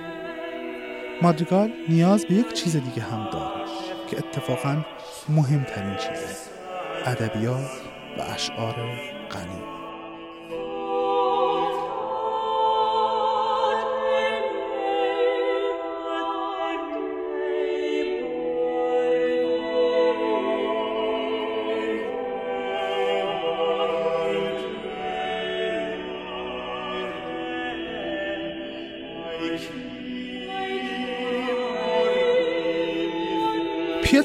مادریگال 1.23 1.73
نیاز 1.89 2.25
به 2.25 2.35
یک 2.35 2.53
چیز 2.53 2.77
دیگه 2.77 3.03
هم 3.03 3.29
داره 3.33 3.65
که 4.11 4.19
اتفاقا 4.19 4.85
مهمترین 5.29 5.97
چیزه 5.97 6.37
ادبیات 7.07 7.71
و 8.19 8.23
اشعار 8.23 8.75
غنی. 9.31 9.80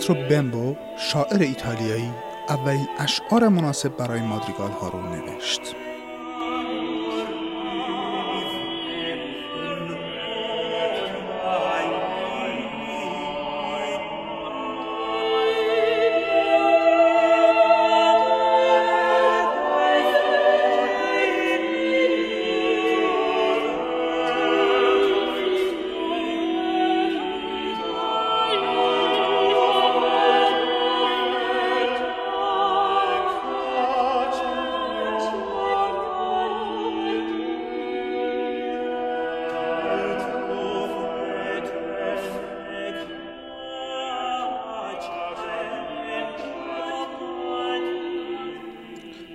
پیترو 0.07 0.27
بمبو 0.29 0.75
شاعر 0.97 1.41
ایتالیایی 1.41 2.11
اولین 2.49 2.87
اشعار 2.99 3.47
مناسب 3.47 3.97
برای 3.97 4.21
مادریگال 4.21 4.71
ها 4.71 4.89
رو 4.89 5.01
نوشت. 5.01 5.84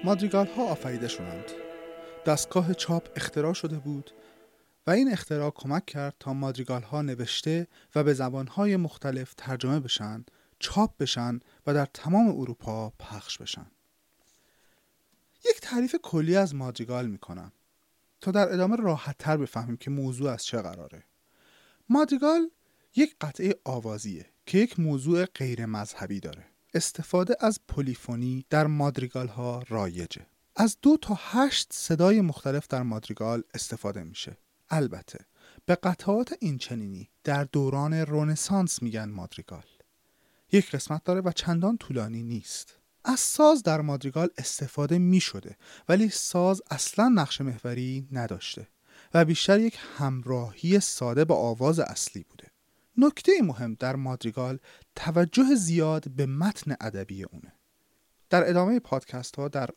مادریگال 0.05 0.47
ها 0.47 0.65
آفریده 0.65 1.09
شدند. 1.09 1.45
دستگاه 2.27 2.75
چاپ 2.75 3.09
اختراع 3.17 3.53
شده 3.53 3.79
بود 3.79 4.11
و 4.87 4.91
این 4.91 5.13
اختراع 5.13 5.51
کمک 5.51 5.87
کرد 5.87 6.15
تا 6.21 6.33
مادریگال 6.33 6.83
ها 6.83 7.03
نوشته 7.03 7.67
و 7.95 8.05
به 8.05 8.15
زبان 8.15 8.47
های 8.47 8.77
مختلف 8.77 9.35
ترجمه 9.37 9.81
بشن 9.81 10.25
چاپ 10.59 10.97
بشن 10.99 11.41
و 11.67 11.75
در 11.75 11.87
تمام 11.87 12.29
اروپا 12.29 12.91
پخش 12.91 13.39
بشن. 13.39 13.67
یک 15.51 15.61
تعریف 15.61 15.97
کلی 16.03 16.37
از 16.37 16.55
مادریگال 16.55 17.07
می‌کنم 17.07 17.53
تا 18.21 18.31
در 18.31 18.53
ادامه 18.53 18.77
راحت 18.77 19.19
تر 19.19 19.37
بفهمیم 19.37 19.77
که 19.77 19.91
موضوع 19.91 20.31
از 20.31 20.45
چه 20.45 20.63
قراره. 20.63 21.05
مادریگال 21.89 22.51
یک 22.97 23.17
قطعه 23.21 23.55
آوازیه 23.65 24.27
که 24.47 24.59
یک 24.59 24.81
موضوع 24.81 25.25
غیر 25.25 25.67
مذهبی 25.67 26.21
داره. 26.21 26.50
استفاده 26.75 27.37
از 27.41 27.61
پلیفونی 27.69 28.45
در 28.51 28.67
مادریگال 28.67 29.29
ها 29.29 29.63
رایجه. 29.69 30.27
از 30.57 30.77
دو 30.83 30.97
تا 30.97 31.19
هشت 31.19 31.69
صدای 31.73 32.21
مختلف 32.21 32.69
در 32.69 32.83
مادریگال 32.83 33.43
استفاده 33.55 34.03
میشه. 34.03 34.37
البته 34.71 35.19
به 35.67 35.75
قطعات 35.75 36.35
اینچنینی 36.41 37.09
در 37.25 37.45
دوران 37.45 37.95
رونسانس 37.95 38.83
میگن 38.83 39.09
مادریگال. 39.09 39.65
یک 40.53 40.71
قسمت 40.71 41.05
داره 41.05 41.21
و 41.21 41.33
چندان 41.33 41.77
طولانی 41.77 42.23
نیست. 42.23 42.77
از 43.05 43.21
ساز 43.21 43.63
در 43.63 43.81
مادریگال 43.81 44.29
استفاده 44.39 44.99
می 44.99 45.21
شده 45.21 45.57
ولی 45.89 46.09
ساز 46.09 46.63
اصلا 46.71 47.09
نقش 47.09 47.41
محوری 47.41 48.09
نداشته 48.13 48.69
و 49.15 49.25
بیشتر 49.25 49.61
یک 49.61 49.79
همراهی 49.99 50.81
ساده 50.81 51.25
با 51.25 51.37
آواز 51.37 51.81
اصلی 51.81 52.25
بوده 52.29 52.40
نکته 52.97 53.33
مهم 53.43 53.75
در 53.75 53.97
مادریگال 53.97 54.59
توجه 54.97 55.55
زیاد 55.55 56.11
به 56.11 56.27
متن 56.27 56.77
ادبی 56.81 57.25
اونه. 57.25 57.53
در 58.31 58.49
ادامه 58.51 58.81
پادکست 58.81 59.37
ها 59.37 59.49
در 59.49 59.71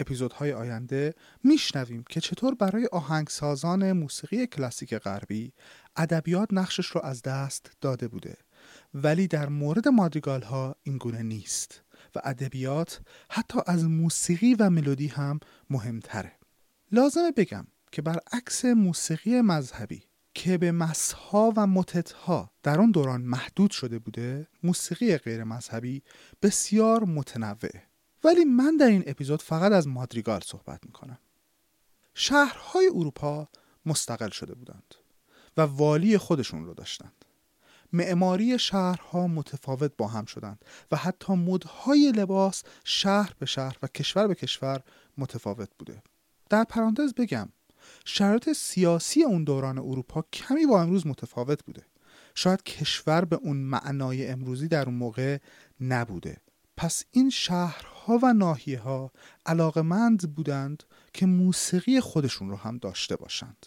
اپیزودهای 0.00 0.52
آینده 0.52 1.14
میشنویم 1.44 2.04
که 2.10 2.20
چطور 2.20 2.54
برای 2.54 2.86
آهنگسازان 2.92 3.92
موسیقی 3.92 4.46
کلاسیک 4.46 4.94
غربی 4.94 5.52
ادبیات 5.96 6.48
نقشش 6.52 6.86
رو 6.86 7.00
از 7.04 7.22
دست 7.22 7.70
داده 7.80 8.08
بوده. 8.08 8.36
ولی 8.94 9.26
در 9.26 9.48
مورد 9.48 9.88
مادریگال 9.88 10.42
ها 10.42 10.76
این 10.82 10.98
گونه 10.98 11.22
نیست 11.22 11.82
و 12.14 12.20
ادبیات 12.24 13.00
حتی 13.30 13.58
از 13.66 13.84
موسیقی 13.84 14.54
و 14.54 14.70
ملودی 14.70 15.06
هم 15.06 15.40
مهمتره. 15.70 16.32
لازمه 16.92 17.32
بگم 17.32 17.66
که 17.92 18.02
برعکس 18.02 18.64
موسیقی 18.64 19.40
مذهبی 19.40 20.02
که 20.34 20.58
به 20.58 20.72
مسها 20.72 21.52
و 21.56 21.66
متتها 21.66 22.50
در 22.62 22.80
آن 22.80 22.90
دوران 22.90 23.20
محدود 23.22 23.70
شده 23.70 23.98
بوده 23.98 24.48
موسیقی 24.62 25.18
غیر 25.18 25.44
مذهبی 25.44 26.02
بسیار 26.42 27.04
متنوعه 27.04 27.82
ولی 28.24 28.44
من 28.44 28.76
در 28.76 28.86
این 28.86 29.04
اپیزود 29.06 29.42
فقط 29.42 29.72
از 29.72 29.88
مادریگال 29.88 30.40
صحبت 30.40 30.80
می‌کنم. 30.86 31.18
شهرهای 32.14 32.86
اروپا 32.94 33.48
مستقل 33.86 34.30
شده 34.30 34.54
بودند 34.54 34.94
و 35.56 35.60
والی 35.60 36.18
خودشون 36.18 36.64
رو 36.64 36.74
داشتند. 36.74 37.24
معماری 37.92 38.58
شهرها 38.58 39.26
متفاوت 39.26 39.92
با 39.98 40.08
هم 40.08 40.24
شدند 40.24 40.64
و 40.90 40.96
حتی 40.96 41.32
مدهای 41.32 42.12
لباس 42.12 42.62
شهر 42.84 43.34
به 43.38 43.46
شهر 43.46 43.78
و 43.82 43.86
کشور 43.86 44.26
به 44.26 44.34
کشور 44.34 44.82
متفاوت 45.18 45.68
بوده. 45.78 46.02
در 46.50 46.64
پرانتز 46.64 47.14
بگم 47.14 47.48
شرایط 48.04 48.52
سیاسی 48.52 49.22
اون 49.22 49.44
دوران 49.44 49.78
اروپا 49.78 50.24
کمی 50.32 50.66
با 50.66 50.82
امروز 50.82 51.06
متفاوت 51.06 51.64
بوده. 51.64 51.82
شاید 52.34 52.62
کشور 52.62 53.24
به 53.24 53.36
اون 53.36 53.56
معنای 53.56 54.28
امروزی 54.28 54.68
در 54.68 54.84
اون 54.84 54.94
موقع 54.94 55.38
نبوده. 55.80 56.36
پس 56.76 57.04
این 57.10 57.30
شهرها 57.30 58.18
و 58.22 58.32
ناحیه 58.32 58.80
ها 58.80 59.12
علاقمند 59.46 60.34
بودند 60.34 60.82
که 61.12 61.26
موسیقی 61.26 62.00
خودشون 62.00 62.50
رو 62.50 62.56
هم 62.56 62.78
داشته 62.78 63.16
باشند. 63.16 63.66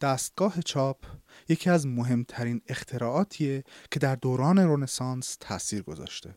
دستگاه 0.00 0.62
چاپ 0.62 1.04
یکی 1.48 1.70
از 1.70 1.86
مهمترین 1.86 2.60
اختراعاتیه 2.68 3.64
که 3.90 3.98
در 4.00 4.14
دوران 4.16 4.58
رونسانس 4.58 5.36
تاثیر 5.40 5.82
گذاشته. 5.82 6.34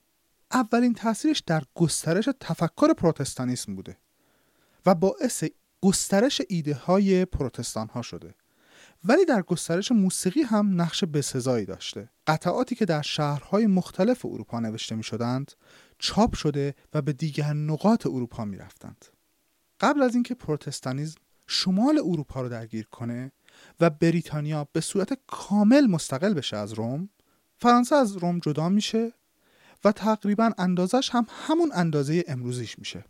اولین 0.51 0.93
تاثیرش 0.93 1.39
در 1.39 1.63
گسترش 1.75 2.29
تفکر 2.39 2.93
پروتستانیسم 2.93 3.75
بوده 3.75 3.97
و 4.85 4.95
باعث 4.95 5.43
گسترش 5.81 6.41
ایده 6.49 6.73
های 6.73 7.25
پروتستان 7.25 7.87
ها 7.89 8.01
شده. 8.01 8.35
ولی 9.03 9.25
در 9.25 9.41
گسترش 9.41 9.91
موسیقی 9.91 10.41
هم 10.41 10.81
نقش 10.81 11.03
بسزایی 11.03 11.65
داشته. 11.65 12.09
قطعاتی 12.27 12.75
که 12.75 12.85
در 12.85 13.01
شهرهای 13.01 13.67
مختلف 13.67 14.25
اروپا 14.25 14.59
نوشته 14.59 14.95
می 14.95 15.03
شدند 15.03 15.51
چاپ 15.99 16.35
شده 16.35 16.75
و 16.93 17.01
به 17.01 17.13
دیگر 17.13 17.53
نقاط 17.53 18.05
اروپا 18.07 18.45
می 18.45 18.57
رفتند 18.57 19.05
قبل 19.79 20.01
از 20.01 20.13
اینکه 20.13 20.35
پروتستانیزم 20.35 21.21
شمال 21.47 21.97
اروپا 21.97 22.41
رو 22.41 22.49
درگیر 22.49 22.85
کنه 22.85 23.31
و 23.79 23.89
بریتانیا 23.89 24.67
به 24.73 24.81
صورت 24.81 25.19
کامل 25.27 25.87
مستقل 25.87 26.33
بشه 26.33 26.57
از 26.57 26.73
روم 26.73 27.09
فرانسه 27.57 27.95
از 27.95 28.17
روم 28.17 28.39
جدا 28.39 28.69
میشه 28.69 29.13
و 29.83 29.91
تقریبا 29.91 30.51
اندازش 30.57 31.09
هم 31.09 31.27
همون 31.29 31.71
اندازه 31.73 32.23
امروزیش 32.27 32.79
میشه. 32.79 33.05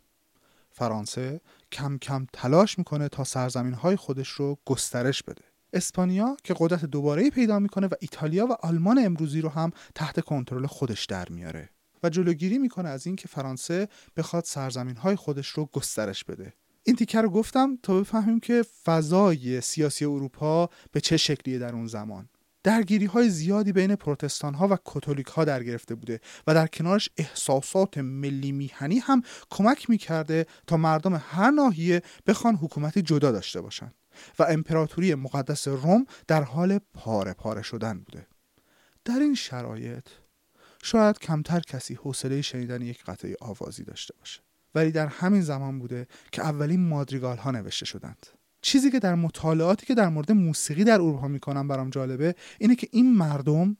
فرانسه 0.70 1.40
کم 1.72 1.98
کم 1.98 2.26
تلاش 2.32 2.78
می‌کنه 2.78 3.08
تا 3.08 3.24
سرزمین 3.24 3.74
های 3.74 3.96
خودش 3.96 4.28
رو 4.28 4.58
گسترش 4.64 5.22
بده. 5.22 5.44
اسپانیا 5.72 6.36
که 6.44 6.54
قدرت 6.58 6.84
دوباره 6.84 7.30
پیدا 7.30 7.58
می‌کنه 7.58 7.86
و 7.86 7.94
ایتالیا 8.00 8.46
و 8.46 8.52
آلمان 8.52 8.98
امروزی 8.98 9.40
رو 9.40 9.48
هم 9.48 9.70
تحت 9.94 10.20
کنترل 10.20 10.66
خودش 10.66 11.04
در 11.04 11.28
میاره 11.28 11.70
و 12.02 12.08
جلوگیری 12.08 12.58
می‌کنه 12.58 12.88
از 12.88 13.06
اینکه 13.06 13.28
فرانسه 13.28 13.88
بخواد 14.16 14.44
سرزمین 14.44 14.96
های 14.96 15.16
خودش 15.16 15.48
رو 15.48 15.68
گسترش 15.72 16.24
بده. 16.24 16.52
این 16.82 16.96
تیکه 16.96 17.20
رو 17.20 17.30
گفتم 17.30 17.78
تا 17.82 18.00
بفهمیم 18.00 18.40
که 18.40 18.64
فضای 18.84 19.60
سیاسی 19.60 20.04
اروپا 20.04 20.70
به 20.92 21.00
چه 21.00 21.16
شکلیه 21.16 21.58
در 21.58 21.72
اون 21.74 21.86
زمان. 21.86 22.28
درگیری 22.68 23.06
های 23.06 23.30
زیادی 23.30 23.72
بین 23.72 23.96
پروتستان 23.96 24.54
ها 24.54 24.68
و 24.68 24.76
کاتولیک 24.76 25.26
ها 25.26 25.44
در 25.44 25.62
گرفته 25.62 25.94
بوده 25.94 26.20
و 26.46 26.54
در 26.54 26.66
کنارش 26.66 27.08
احساسات 27.16 27.98
ملی 27.98 28.52
میهنی 28.52 28.98
هم 28.98 29.22
کمک 29.50 29.90
می‌کرده 29.90 30.46
تا 30.66 30.76
مردم 30.76 31.22
هر 31.28 31.50
ناحیه 31.50 32.02
بخوان 32.26 32.54
حکومتی 32.54 33.02
جدا 33.02 33.32
داشته 33.32 33.60
باشند 33.60 33.94
و 34.38 34.42
امپراتوری 34.42 35.14
مقدس 35.14 35.68
روم 35.68 36.06
در 36.26 36.42
حال 36.42 36.78
پاره 36.94 37.32
پاره 37.32 37.62
شدن 37.62 37.98
بوده. 37.98 38.26
در 39.04 39.18
این 39.18 39.34
شرایط 39.34 40.06
شاید 40.82 41.18
کمتر 41.18 41.60
کسی 41.60 41.94
حوصله 41.94 42.42
شنیدن 42.42 42.82
یک 42.82 43.04
قطعه 43.04 43.36
آوازی 43.40 43.84
داشته 43.84 44.14
باشه. 44.18 44.40
ولی 44.74 44.92
در 44.92 45.06
همین 45.06 45.40
زمان 45.40 45.78
بوده 45.78 46.06
که 46.32 46.42
اولین 46.42 46.88
مادریگال 46.88 47.36
ها 47.36 47.50
نوشته 47.50 47.86
شدند. 47.86 48.26
چیزی 48.62 48.90
که 48.90 48.98
در 48.98 49.14
مطالعاتی 49.14 49.86
که 49.86 49.94
در 49.94 50.08
مورد 50.08 50.32
موسیقی 50.32 50.84
در 50.84 50.94
اروپا 50.94 51.28
می‌کنم 51.28 51.68
برام 51.68 51.90
جالبه 51.90 52.34
اینه 52.58 52.74
که 52.74 52.88
این 52.92 53.14
مردم 53.14 53.76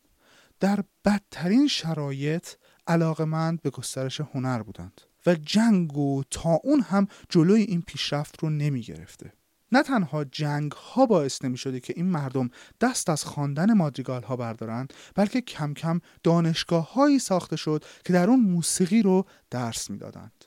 در 0.60 0.84
بدترین 1.04 1.68
شرایط 1.68 2.48
علاقمند 2.86 3.62
به 3.62 3.70
گسترش 3.70 4.20
هنر 4.20 4.62
بودند 4.62 5.00
و 5.26 5.34
جنگ 5.34 5.96
و 5.96 6.22
تا 6.30 6.60
اون 6.64 6.80
هم 6.80 7.06
جلوی 7.28 7.62
این 7.62 7.82
پیشرفت 7.82 8.42
رو 8.42 8.50
نمی 8.50 8.80
گرفته. 8.80 9.32
نه 9.72 9.82
تنها 9.82 10.24
جنگ 10.24 10.72
ها 10.72 11.06
باعث 11.06 11.44
نمی 11.44 11.56
شده 11.56 11.80
که 11.80 11.94
این 11.96 12.06
مردم 12.06 12.50
دست 12.80 13.10
از 13.10 13.24
خواندن 13.24 13.72
مادریگال 13.72 14.22
ها 14.22 14.36
بردارن 14.36 14.88
بلکه 15.14 15.40
کم 15.40 15.74
کم 15.74 16.00
دانشگاه 16.22 16.92
هایی 16.92 17.18
ساخته 17.18 17.56
شد 17.56 17.84
که 18.04 18.12
در 18.12 18.30
اون 18.30 18.40
موسیقی 18.40 19.02
رو 19.02 19.26
درس 19.50 19.90
می‌دادند. 19.90 20.44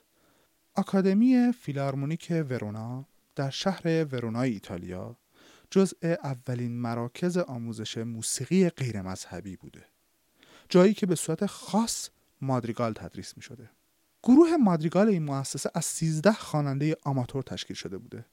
آکادمی 0.74 1.52
فیلارمونیک 1.60 2.32
ورونا 2.50 3.08
در 3.34 3.50
شهر 3.50 4.04
ورونای 4.04 4.50
ایتالیا 4.50 5.16
جزء 5.70 6.14
اولین 6.24 6.80
مراکز 6.80 7.38
آموزش 7.38 7.98
موسیقی 7.98 8.68
غیر 8.68 9.02
مذهبی 9.02 9.56
بوده. 9.56 9.84
جایی 10.68 10.94
که 10.94 11.06
به 11.06 11.14
صورت 11.14 11.46
خاص 11.46 12.08
مادریگال 12.40 12.92
تدریس 12.92 13.36
می 13.36 13.42
شده. 13.42 13.70
گروه 14.22 14.56
مادریگال 14.56 15.08
این 15.08 15.22
مؤسسه 15.22 15.70
از 15.74 15.84
13 15.84 16.32
خواننده 16.32 16.96
آماتور 17.04 17.42
تشکیل 17.42 17.76
شده 17.76 17.98
بوده. 17.98 18.24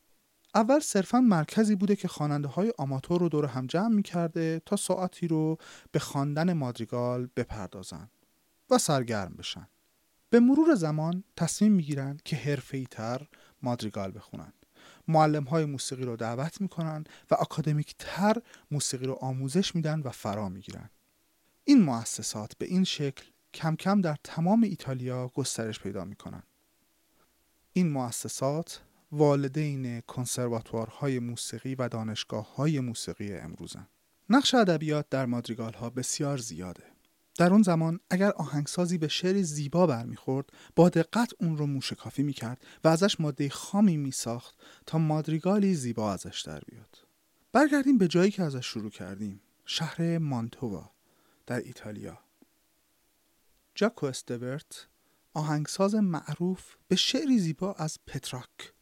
اول 0.55 0.79
صرفا 0.79 1.21
مرکزی 1.21 1.75
بوده 1.75 1.95
که 1.95 2.07
خواننده 2.07 2.47
های 2.47 2.73
آماتور 2.77 3.19
رو 3.19 3.29
دور 3.29 3.45
هم 3.45 3.67
جمع 3.67 3.95
می 3.95 4.03
کرده 4.03 4.61
تا 4.65 4.75
ساعتی 4.75 5.27
رو 5.27 5.57
به 5.91 5.99
خواندن 5.99 6.53
مادریگال 6.53 7.29
بپردازن 7.35 8.09
و 8.69 8.77
سرگرم 8.77 9.35
بشن. 9.37 9.67
به 10.29 10.39
مرور 10.39 10.75
زمان 10.75 11.23
تصمیم 11.35 11.71
می 11.71 11.83
گیرن 11.83 12.17
که 12.25 12.57
تر 12.91 13.27
مادریگال 13.61 14.11
بخونن. 14.15 14.53
معلم 15.09 15.43
های 15.43 15.65
موسیقی 15.65 16.03
رو 16.03 16.15
دعوت 16.15 16.61
می‌کنن 16.61 17.03
و 17.31 17.35
اکادمیک 17.39 17.95
تر 17.99 18.41
موسیقی 18.71 19.05
رو 19.05 19.13
آموزش 19.13 19.75
میدن 19.75 19.99
و 19.99 20.09
فرا 20.09 20.49
می‌گیرن. 20.49 20.89
این 21.63 21.83
مؤسسات 21.83 22.57
به 22.57 22.65
این 22.65 22.83
شکل 22.83 23.23
کم 23.53 23.75
کم 23.75 24.01
در 24.01 24.17
تمام 24.23 24.63
ایتالیا 24.63 25.27
گسترش 25.27 25.79
پیدا 25.79 26.05
می‌کنن. 26.05 26.43
این 27.73 27.91
مؤسسات 27.91 28.81
والدین 29.11 30.01
کنسرواتوارهای 30.01 31.19
موسیقی 31.19 31.75
و 31.75 31.87
دانشگاه 31.87 32.55
های 32.55 32.79
موسیقی 32.79 33.33
امروزن. 33.33 33.87
نقش 34.29 34.53
ادبیات 34.53 35.09
در 35.09 35.25
مادریگال 35.25 35.73
ها 35.73 35.89
بسیار 35.89 36.37
زیاده. 36.37 36.83
در 37.39 37.53
اون 37.53 37.61
زمان 37.61 37.99
اگر 38.09 38.31
آهنگسازی 38.31 38.97
به 38.97 39.07
شعری 39.07 39.43
زیبا 39.43 39.87
برمیخورد 39.87 40.49
با 40.75 40.89
دقت 40.89 41.33
اون 41.39 41.57
رو 41.57 41.65
موشکافی 41.65 42.23
می‌کرد 42.23 42.65
و 42.83 42.87
ازش 42.87 43.19
ماده 43.19 43.49
خامی 43.49 43.97
میساخت 43.97 44.55
تا 44.85 44.97
مادریگالی 44.97 45.75
زیبا 45.75 46.13
ازش 46.13 46.41
در 46.41 46.59
بیاد. 46.59 46.97
برگردیم 47.51 47.97
به 47.97 48.07
جایی 48.07 48.31
که 48.31 48.43
ازش 48.43 48.65
شروع 48.65 48.89
کردیم 48.89 49.41
شهر 49.65 50.17
مانتووا 50.17 50.91
در 51.45 51.59
ایتالیا. 51.59 52.19
جاکو 53.75 54.05
استورت 54.05 54.87
آهنگساز 55.33 55.95
معروف 55.95 56.75
به 56.87 56.95
شعری 56.95 57.39
زیبا 57.39 57.73
از 57.73 57.97
پتراک. 58.07 58.73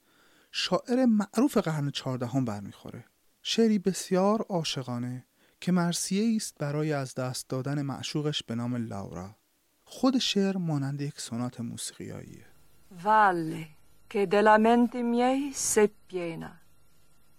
شاعر 0.51 1.05
معروف 1.05 1.57
قرن 1.57 1.91
چهاردهم 1.91 2.45
برمیخوره. 2.45 3.05
شعری 3.41 3.79
بسیار 3.79 4.41
عاشقانه 4.41 5.26
که 5.60 5.72
مرسیه 5.72 6.36
است 6.36 6.54
برای 6.58 6.92
از 6.92 7.14
دست 7.14 7.48
دادن 7.48 7.82
معشوقش 7.82 8.42
به 8.42 8.54
نام 8.54 8.76
لاورا 8.76 9.36
خود 9.84 10.18
شعر 10.18 10.56
مانند 10.56 11.00
یک 11.00 11.20
سونات 11.20 11.60
موسیقیاییه 11.60 12.46
Valle 12.94 13.76
che 14.06 14.26
della 14.26 14.58
mente 14.58 15.00
miei 15.02 15.52
s'è 15.54 15.88
piena, 15.88 16.60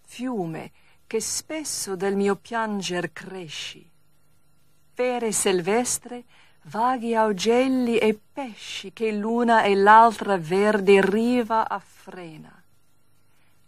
fiume 0.02 0.72
che 1.06 1.20
spesso 1.22 1.96
del 1.96 2.16
mio 2.16 2.36
pianger 2.36 3.14
cresci, 3.14 3.88
fere 4.94 5.32
silvestre, 5.32 6.24
vaghi 6.64 7.14
augelli 7.14 7.98
e 7.98 8.20
pesci 8.34 8.94
che 8.94 9.12
l'una 9.12 9.64
e 9.64 9.76
l'altra 9.76 10.38
verde 10.38 11.02
riva 11.02 11.70
affrena. 11.70 12.64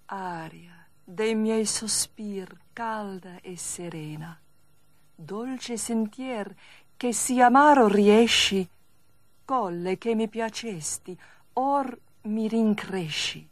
Aria 0.08 0.88
dei 1.04 1.36
miei 1.36 1.66
sospir 1.66 2.48
calda 2.74 3.40
e 3.42 3.58
serena, 3.58 4.39
dolce 5.21 5.77
sentier 5.77 6.55
che 6.97 7.13
si 7.13 7.41
amaro 7.41 7.89
riesci, 7.89 8.69
colle 9.45 9.99
che 9.99 10.15
mi 10.15 10.29
piacesti, 10.29 11.19
or 11.55 11.99
mi 12.23 12.49
rincresci, 12.49 13.49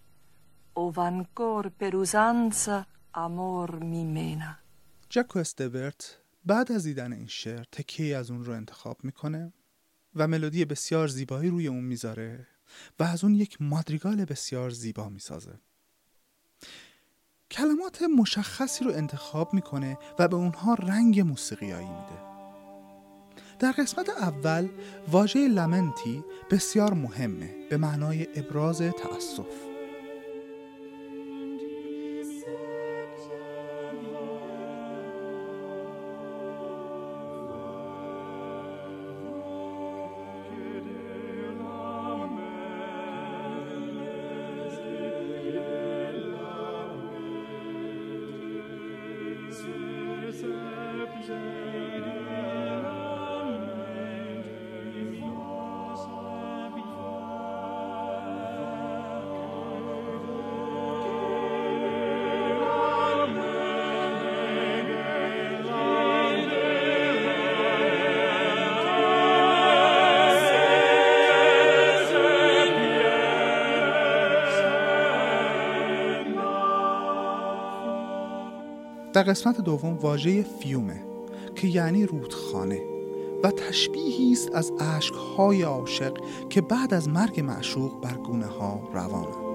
ov 0.75 0.99
ancor 0.99 1.71
per 1.71 1.95
usanza 1.95 2.87
amor 3.11 3.71
mi 3.85 4.05
mena. 4.05 4.63
جاکو 5.11 5.39
استورت 5.39 6.19
بعد 6.45 6.73
از 6.73 6.85
دیدن 6.85 7.13
این 7.13 7.27
شعر 7.27 7.65
تکیه 7.73 8.17
از 8.17 8.31
اون 8.31 8.45
رو 8.45 8.53
انتخاب 8.53 9.05
می‌کنه 9.05 9.53
و 10.15 10.29
ملودی 10.29 10.65
بسیار 10.65 11.09
زیبایی 11.09 11.51
روی 11.51 11.67
اون 11.67 11.85
می‌ذاره 11.85 12.47
و 12.99 13.03
از 13.03 13.25
اون 13.25 13.35
یک 13.35 13.63
مادریگال 13.63 14.25
بسیار 14.25 14.71
زیبا 14.71 15.09
می‌سازه 15.09 15.61
کلمات 17.51 18.03
مشخصی 18.03 18.85
رو 18.85 18.91
انتخاب 18.91 19.55
می‌کنه 19.55 19.99
و 20.19 20.29
به 20.29 20.37
اونها 20.37 20.75
رنگ 20.75 21.21
موسیقیایی 21.21 21.87
میده. 21.87 22.29
در 23.59 23.73
قسمت 23.73 24.09
اول 24.09 24.69
واژه 25.09 25.49
لمنتی 25.49 26.25
بسیار 26.51 26.95
مهمه 26.95 27.55
به 27.71 27.77
معنای 27.77 28.27
ابراز 28.37 28.79
تأسف. 28.79 29.68
در 79.19 79.25
قسمت 79.25 79.61
دوم 79.61 79.95
واژه 79.95 80.43
فیومه 80.43 81.03
که 81.55 81.69
یعنی 81.69 82.07
رودخانه 82.07 82.81
و 83.43 83.51
تشبیهی 83.51 84.33
است 84.33 84.51
از 84.55 84.73
اشکهای 84.81 85.63
عاشق 85.63 86.19
که 86.51 86.61
بعد 86.61 86.95
از 86.95 87.09
مرگ 87.09 87.41
معشوق 87.41 88.01
بر 88.01 88.15
گونه 88.15 88.47
ها 88.47 88.81
روانند 88.93 89.48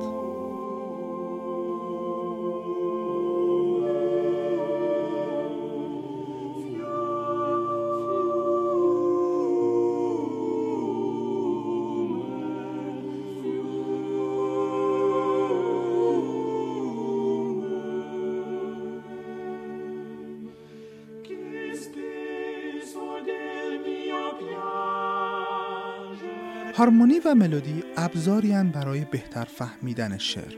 هارمونی 26.83 27.19
و 27.25 27.35
ملودی 27.35 27.83
ابزاری 27.97 28.53
برای 28.73 29.05
بهتر 29.05 29.43
فهمیدن 29.43 30.17
شعر 30.17 30.53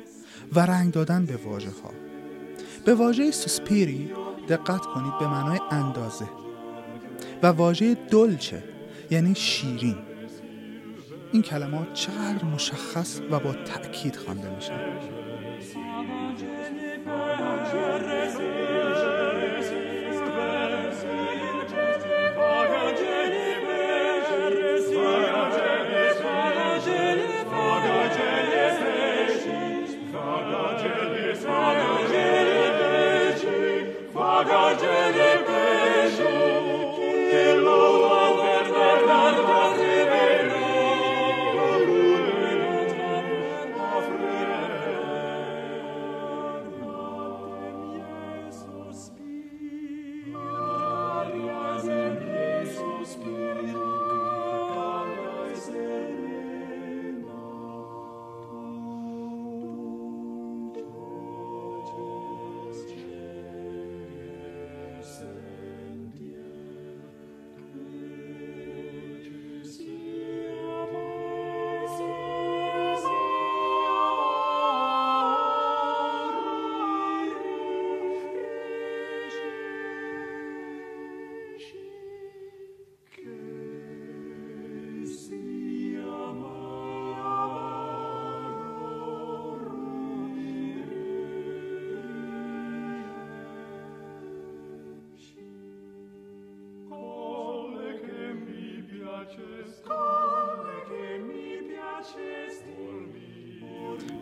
و 0.54 0.60
رنگ 0.60 0.94
دادن 0.94 1.26
به 1.26 1.36
واژه 1.36 1.70
ها. 1.70 1.92
به 2.86 2.96
واژه 2.96 3.32
سوسپیری 3.32 4.12
دقت 4.50 4.86
کنید 4.86 5.18
به 5.20 5.28
معنای 5.28 5.60
اندازه 5.72 6.26
و 7.44 7.48
واژه 7.48 7.96
دلچه 7.96 8.64
یعنی 9.12 9.36
شیرین 9.36 9.98
این 11.32 11.42
کلمات 11.42 11.94
چقدر 11.94 12.46
مشخص 12.46 13.20
و 13.32 13.40
با 13.40 13.54
تأکید 13.54 14.16
خوانده 14.16 14.56
میشن 14.56 14.80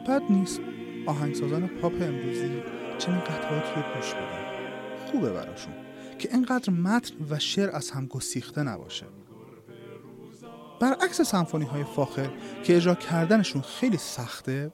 بد 0.04 0.22
نیست. 0.30 0.60
آهنگسازان 1.08 1.68
پاپ 1.68 1.94
امروزی 1.94 2.62
چنین 2.98 3.20
قطعاتی 3.20 3.74
رو 3.76 3.96
گوش 3.96 4.13
بدن. 4.13 4.44
خوبه 5.12 5.30
براشون 5.30 5.74
که 6.20 6.30
اینقدر 6.34 6.74
متن 6.74 7.16
و 7.30 7.39
شعر 7.39 7.76
از 7.76 7.92
هم 7.92 8.08
گسیخته 8.08 8.63
نباشه. 8.63 9.06
برعکس 10.80 11.22
سمفونی 11.22 11.66
های 11.66 11.84
فاخر 11.84 12.30
که 12.63 12.76
اجرا 12.76 12.96
کردنشون 12.96 13.62
خیلی 13.62 13.98
سخته 13.98 14.72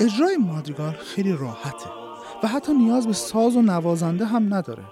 اجرای 0.00 0.36
مادریگال 0.36 0.92
خیلی 0.92 1.32
راحته 1.32 1.90
و 2.42 2.46
حتی 2.46 2.74
نیاز 2.74 3.06
به 3.06 3.12
ساز 3.12 3.56
و 3.56 3.62
نوازنده 3.62 4.24
هم 4.24 4.54
نداره. 4.54 4.84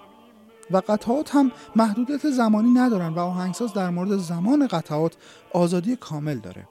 و 0.70 0.76
قطعات 0.76 1.34
هم 1.34 1.52
محدودیت 1.76 2.30
زمانی 2.30 2.70
ندارن 2.70 3.08
و 3.08 3.18
آهنگساز 3.18 3.72
در 3.72 3.90
مورد 3.90 4.16
زمان 4.16 4.66
قطعات 4.66 5.16
آزادی 5.52 5.96
کامل 5.96 6.38
داره. 6.38 6.68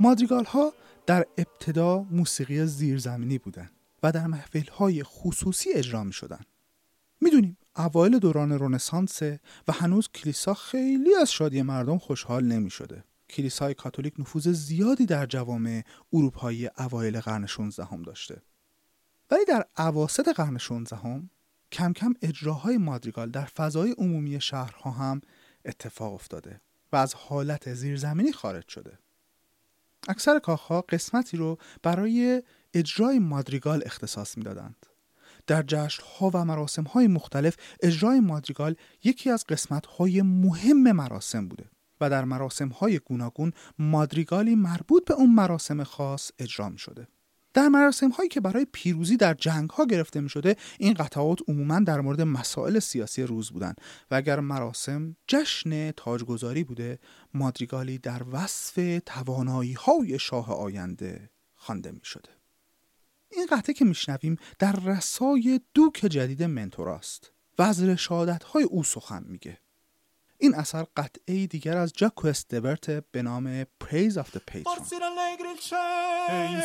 مادریگال 0.00 0.44
ها 0.44 0.72
در 1.06 1.26
ابتدا 1.38 2.02
موسیقی 2.02 2.66
زیرزمینی 2.66 3.38
بودن 3.38 3.70
و 4.02 4.12
در 4.12 4.26
محفل 4.26 4.68
های 4.68 5.02
خصوصی 5.02 5.72
اجرا 5.72 6.04
می 6.04 6.12
شدن. 6.12 6.40
می‌دونیم 7.20 7.56
اوایل 7.76 8.18
دوران 8.18 8.52
رونسانس 8.52 9.22
و 9.68 9.72
هنوز 9.72 10.08
کلیسا 10.08 10.54
خیلی 10.54 11.14
از 11.14 11.32
شادی 11.32 11.62
مردم 11.62 11.98
خوشحال 11.98 12.44
نمی 12.44 12.70
شده. 12.70 13.04
کلیسای 13.30 13.74
کاتولیک 13.74 14.14
نفوذ 14.18 14.48
زیادی 14.48 15.06
در 15.06 15.26
جوامع 15.26 15.82
اروپایی 16.12 16.68
اوایل 16.78 17.20
قرن 17.20 17.46
16 17.46 17.84
هم 17.84 18.02
داشته. 18.02 18.42
ولی 19.30 19.44
در 19.44 19.64
عواسط 19.76 20.28
قرن 20.28 20.58
16 20.58 20.96
هم 20.96 21.30
کم 21.72 21.92
کم 21.92 22.14
اجراهای 22.22 22.78
مادریگال 22.78 23.30
در 23.30 23.44
فضای 23.44 23.94
عمومی 23.98 24.40
شهرها 24.40 24.90
هم 24.90 25.20
اتفاق 25.64 26.14
افتاده 26.14 26.60
و 26.92 26.96
از 26.96 27.14
حالت 27.14 27.74
زیرزمینی 27.74 28.32
خارج 28.32 28.68
شده. 28.68 28.98
اکثر 30.08 30.38
کاخها 30.38 30.80
قسمتی 30.80 31.36
رو 31.36 31.58
برای 31.82 32.42
اجرای 32.74 33.18
مادریگال 33.18 33.82
اختصاص 33.86 34.38
می‌دادند. 34.38 34.86
در 35.46 35.64
جشنها 35.66 36.30
و 36.34 36.44
مراسم 36.44 36.82
های 36.82 37.06
مختلف 37.06 37.56
اجرای 37.82 38.20
مادریگال 38.20 38.76
یکی 39.04 39.30
از 39.30 39.44
قسمت 39.46 39.86
های 39.86 40.22
مهم 40.22 40.92
مراسم 40.92 41.48
بوده 41.48 41.64
و 42.00 42.10
در 42.10 42.24
مراسم 42.24 42.68
های 42.68 42.98
گوناگون 42.98 43.52
مادریگالی 43.78 44.54
مربوط 44.54 45.04
به 45.04 45.14
اون 45.14 45.34
مراسم 45.34 45.84
خاص 45.84 46.30
اجرا 46.38 46.68
می 46.68 46.78
شده. 46.78 47.08
در 47.54 47.68
مراسم 47.68 48.10
هایی 48.10 48.28
که 48.28 48.40
برای 48.40 48.66
پیروزی 48.72 49.16
در 49.16 49.34
جنگ 49.34 49.70
ها 49.70 49.84
گرفته 49.84 50.20
می 50.20 50.28
شده 50.28 50.56
این 50.78 50.94
قطعات 50.94 51.38
عموما 51.48 51.80
در 51.80 52.00
مورد 52.00 52.20
مسائل 52.20 52.78
سیاسی 52.78 53.22
روز 53.22 53.50
بودند. 53.50 53.80
و 54.10 54.14
اگر 54.14 54.40
مراسم 54.40 55.16
جشن 55.28 55.90
تاجگذاری 55.90 56.64
بوده 56.64 56.98
مادریگالی 57.34 57.98
در 57.98 58.22
وصف 58.32 59.00
توانایی 59.06 59.72
های 59.72 60.18
شاه 60.18 60.52
آینده 60.52 61.30
خوانده 61.54 61.92
می 61.92 62.04
شده. 62.04 62.30
این 63.30 63.46
قطعه 63.50 63.74
که 63.74 63.84
میشنویم 63.84 64.36
در 64.58 64.72
رسای 64.72 65.60
دوک 65.74 66.06
جدید 66.10 66.42
منتوراست 66.42 67.32
و 67.58 67.62
از 67.62 67.82
رشادت 67.82 68.44
های 68.44 68.62
او 68.62 68.84
سخن 68.84 69.24
میگه. 69.26 69.58
این 70.42 70.54
اثر 70.54 70.86
قطعه 70.96 71.46
دیگر 71.46 71.76
از 71.76 71.92
جاکو 71.92 72.28
استورت 72.28 72.90
به 72.90 73.22
نام 73.22 73.64
Praise 73.64 74.16
of 74.16 74.30
the 74.32 74.40
Patron. 74.40 74.78
In 76.30 76.62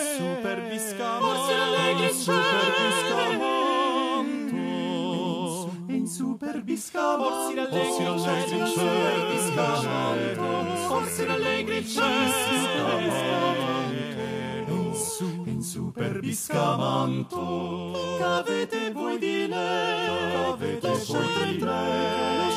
super 15.78 16.20
biscamanto. 16.20 17.94
Che 18.18 18.24
avete 18.24 18.92
voi 18.92 19.20
di 19.20 19.48
lei 19.48 20.08
che 20.08 20.36
avete 20.48 20.90
voi 21.06 21.28
di 21.46 21.60
lei 21.60 22.48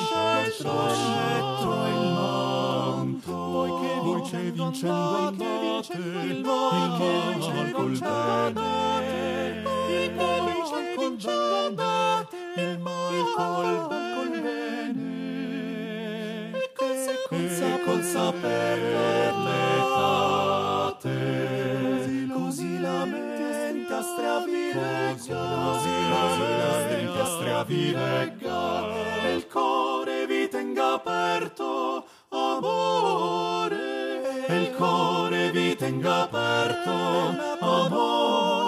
lo 0.60 0.88
scetto 0.88 1.84
e 1.84 1.90
il 1.90 2.12
manto. 2.16 3.32
Voi 3.32 3.70
che 3.80 3.94
voi 4.00 4.22
che 4.22 4.50
vincendo 4.50 5.16
andate 5.16 5.92
il 5.92 6.40
mal 6.42 7.72
col 7.72 7.98
bene. 7.98 9.64
il 9.90 10.12
mal 10.14 10.54
col 10.96 11.14
bene. 11.16 12.38
il 12.56 12.78
mal 12.78 13.14
col 13.36 14.30
bene. 14.40 15.10
e 16.62 17.80
col 17.84 18.02
saper 18.02 18.78
l'etate 18.78 20.39
lamenti 22.90 23.92
a 23.92 24.02
stravirega, 24.02 25.18
così 25.18 26.08
la 26.08 26.36
veramente 26.38 27.24
stravireggia 27.24 27.24
veramente 27.24 27.26
stravireggia 29.20 29.34
il 29.34 29.46
cuore 29.46 30.26
vi 30.26 30.48
tenga 30.48 30.94
aperto 30.94 32.06
amore. 32.30 33.76
E 34.46 34.62
il 34.62 34.74
cuore 34.74 35.50
vi 35.50 35.76
tenga 35.76 36.22
aperto 36.22 36.90
amore. 37.60 38.59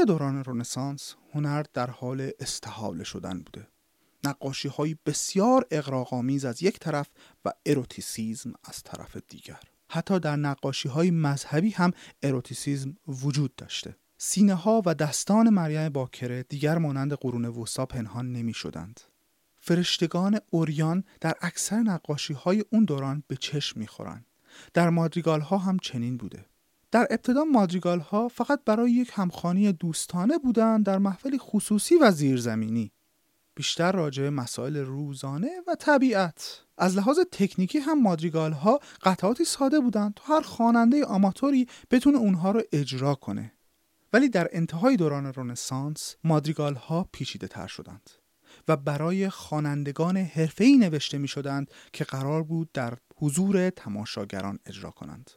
اواخر 0.00 0.12
دوران 0.12 0.44
رنسانس 0.44 1.14
هنر 1.34 1.64
در 1.74 1.90
حال 1.90 2.30
استحاله 2.38 3.04
شدن 3.04 3.38
بوده 3.38 3.66
نقاشی 4.24 4.68
های 4.68 4.96
بسیار 5.06 5.66
اغراق‌آمیز 5.70 6.44
از 6.44 6.62
یک 6.62 6.78
طرف 6.78 7.08
و 7.44 7.52
اروتیسیزم 7.66 8.52
از 8.64 8.82
طرف 8.82 9.16
دیگر 9.28 9.60
حتی 9.90 10.20
در 10.20 10.36
نقاشی 10.36 10.88
های 10.88 11.10
مذهبی 11.10 11.70
هم 11.70 11.92
اروتیسیزم 12.22 12.96
وجود 13.08 13.54
داشته 13.56 13.96
سینه 14.18 14.54
ها 14.54 14.82
و 14.86 14.94
دستان 14.94 15.48
مریم 15.48 15.88
باکره 15.88 16.42
دیگر 16.42 16.78
مانند 16.78 17.12
قرون 17.12 17.44
وسطا 17.44 17.86
پنهان 17.86 18.32
نمی 18.32 18.54
شدند. 18.54 19.00
فرشتگان 19.60 20.40
عریان 20.50 21.04
در 21.20 21.34
اکثر 21.40 21.76
نقاشی 21.76 22.34
های 22.34 22.64
اون 22.70 22.84
دوران 22.84 23.22
به 23.28 23.36
چشم 23.36 23.80
می 23.80 23.86
خورند. 23.86 24.26
در 24.74 24.90
مادریگال 24.90 25.40
ها 25.40 25.58
هم 25.58 25.78
چنین 25.78 26.16
بوده. 26.16 26.49
در 26.90 27.06
ابتدا 27.10 27.44
مادریگال 27.44 28.00
ها 28.00 28.28
فقط 28.28 28.60
برای 28.64 28.92
یک 28.92 29.10
همخانی 29.14 29.72
دوستانه 29.72 30.38
بودند 30.38 30.86
در 30.86 30.98
محفلی 30.98 31.38
خصوصی 31.38 31.96
و 31.96 32.10
زیرزمینی. 32.10 32.92
بیشتر 33.54 33.92
راجع 33.92 34.28
مسائل 34.28 34.76
روزانه 34.76 35.50
و 35.66 35.74
طبیعت 35.74 36.60
از 36.78 36.96
لحاظ 36.96 37.18
تکنیکی 37.32 37.78
هم 37.78 38.02
مادریگال 38.02 38.52
ها 38.52 38.80
قطعاتی 39.02 39.44
ساده 39.44 39.80
بودند 39.80 40.14
تا 40.16 40.34
هر 40.34 40.40
خواننده 40.40 41.04
آماتوری 41.04 41.66
بتونه 41.90 42.18
اونها 42.18 42.50
رو 42.50 42.62
اجرا 42.72 43.14
کنه 43.14 43.52
ولی 44.12 44.28
در 44.28 44.48
انتهای 44.52 44.96
دوران 44.96 45.26
رنسانس 45.26 46.16
مادریگال 46.24 46.74
ها 46.74 47.08
پیچیده 47.12 47.48
تر 47.48 47.66
شدند 47.66 48.10
و 48.68 48.76
برای 48.76 49.30
خوانندگان 49.30 50.16
حرفه‌ای 50.16 50.76
نوشته 50.76 51.18
می 51.18 51.28
شدند 51.28 51.70
که 51.92 52.04
قرار 52.04 52.42
بود 52.42 52.72
در 52.72 52.98
حضور 53.16 53.70
تماشاگران 53.70 54.58
اجرا 54.66 54.90
کنند. 54.90 55.30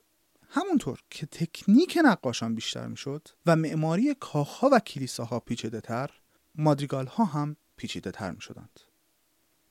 همونطور 0.56 1.00
که 1.10 1.26
تکنیک 1.26 2.00
نقاشان 2.04 2.56
بیشتر 2.56 2.88
می 2.88 2.98
شد 2.98 3.28
و 3.46 3.56
معماری 3.56 4.16
کاخها 4.20 4.70
و 4.74 4.80
کلیساها 4.80 5.40
پیچیده 5.40 5.82
تر 5.82 6.10
مادریگال 6.56 7.06
ها 7.06 7.26
هم 7.26 7.56
پیچیده 7.76 8.12
تر 8.12 8.32
می 8.32 8.42
شدند. 8.42 8.80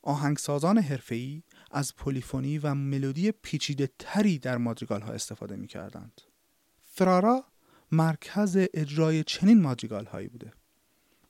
آهنگسازان 0.02 0.78
حرفه‌ای 0.78 1.42
از 1.70 1.96
پلیفونی 1.96 2.58
و 2.58 2.74
ملودی 2.74 3.32
پیچیده 3.32 3.90
تری 3.98 4.38
در 4.38 4.56
مادریگال 4.56 5.02
ها 5.02 5.12
استفاده 5.12 5.56
می 5.56 5.66
کردند. 5.66 6.20
فرارا 6.82 7.44
مرکز 7.92 8.58
اجرای 8.74 9.24
چنین 9.24 9.60
مادریگال 9.60 10.04
هایی 10.04 10.28
بوده 10.28 10.52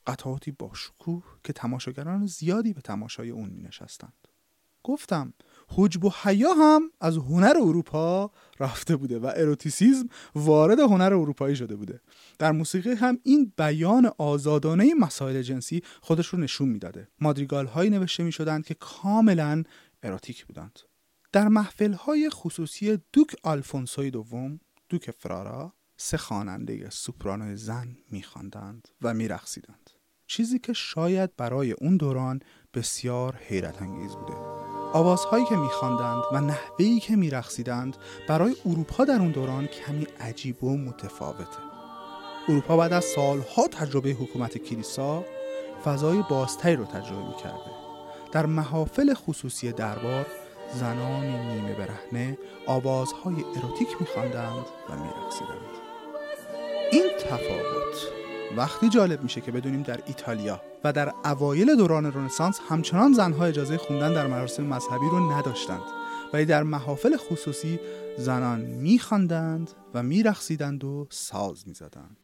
قطعاتی 0.07 0.51
با 0.51 0.71
شکوه 0.73 1.23
که 1.43 1.53
تماشاگران 1.53 2.25
زیادی 2.25 2.73
به 2.73 2.81
تماشای 2.81 3.29
اون 3.29 3.49
می 3.49 3.61
نشستند 3.61 4.27
گفتم 4.83 5.33
حجب 5.67 6.05
و 6.05 6.11
حیا 6.23 6.53
هم 6.53 6.91
از 7.01 7.17
هنر 7.17 7.53
اروپا 7.61 8.31
رفته 8.59 8.95
بوده 8.95 9.19
و 9.19 9.31
اروتیسیزم 9.35 10.09
وارد 10.35 10.79
هنر 10.79 11.13
اروپایی 11.13 11.55
شده 11.55 11.75
بوده. 11.75 12.01
در 12.39 12.51
موسیقی 12.51 12.91
هم 12.91 13.19
این 13.23 13.53
بیان 13.57 14.11
آزادانه 14.17 14.93
مسائل 14.93 15.41
جنسی 15.41 15.81
خودش 16.01 16.27
رو 16.27 16.39
نشون 16.39 16.69
می‌داده. 16.69 17.07
مادریگال 17.21 17.65
هایی 17.65 17.89
نوشته 17.89 18.23
می 18.23 18.31
شدند 18.31 18.65
که 18.65 18.73
کاملا 18.73 19.63
اروتیک 20.03 20.45
بودند. 20.45 20.79
در 21.31 21.47
محفل 21.47 21.93
های 21.93 22.29
خصوصی 22.29 22.97
دوک 23.13 23.35
آلفونسوی 23.43 24.11
دوم 24.11 24.59
دوک 24.89 25.11
فرارا 25.11 25.73
سه 25.97 26.17
خواننده 26.17 26.89
سوپرانو 26.89 27.55
زن 27.55 27.97
میخواندند 28.11 28.87
و 29.01 29.13
میرقصیدند. 29.13 29.89
چیزی 30.27 30.59
که 30.59 30.73
شاید 30.73 31.35
برای 31.35 31.71
اون 31.71 31.97
دوران 31.97 32.39
بسیار 32.73 33.35
حیرت 33.35 33.81
انگیز 33.81 34.11
بوده. 34.11 34.52
آوازهایی 34.93 35.45
که 35.45 35.55
میخواندند 35.55 36.23
و 36.31 36.41
نحوهی 36.41 36.99
که 36.99 37.15
میرقصیدند 37.15 37.97
برای 38.27 38.55
اروپا 38.65 39.05
در 39.05 39.19
اون 39.19 39.31
دوران 39.31 39.67
کمی 39.67 40.07
عجیب 40.19 40.63
و 40.63 40.77
متفاوته. 40.77 41.57
اروپا 42.49 42.77
بعد 42.77 42.93
از 42.93 43.05
سالها 43.05 43.67
تجربه 43.67 44.09
حکومت 44.09 44.57
کلیسا 44.57 45.23
فضای 45.85 46.23
بازتری 46.29 46.75
رو 46.75 46.85
تجربه 46.85 47.27
می‌کرده. 47.27 47.71
در 48.31 48.45
محافل 48.45 49.13
خصوصی 49.13 49.71
دربار 49.71 50.25
زنانی 50.73 51.37
نیمه 51.37 51.73
برهنه 51.73 52.37
آوازهای 52.67 53.35
اروتیک 53.55 53.87
میخواندند 53.99 54.65
و 54.89 54.95
میرقصیدند. 54.95 55.73
این 56.91 57.09
تفاوت 57.19 58.22
وقتی 58.57 58.89
جالب 58.89 59.23
میشه 59.23 59.41
که 59.41 59.51
بدونیم 59.51 59.81
در 59.81 59.99
ایتالیا 60.05 60.61
و 60.83 60.93
در 60.93 61.13
اوایل 61.25 61.75
دوران 61.75 62.13
رنسانس 62.13 62.59
همچنان 62.69 63.13
زنها 63.13 63.45
اجازه 63.45 63.77
خوندن 63.77 64.13
در 64.13 64.27
مراسم 64.27 64.63
مذهبی 64.63 65.09
رو 65.11 65.31
نداشتند 65.31 65.81
ولی 66.33 66.45
در 66.45 66.63
محافل 66.63 67.17
خصوصی 67.17 67.79
زنان 68.17 68.61
میخواندند 68.61 69.71
و 69.93 70.03
میرقصیدند 70.03 70.83
و 70.83 71.07
ساز 71.09 71.67
می‌زدند. 71.67 72.22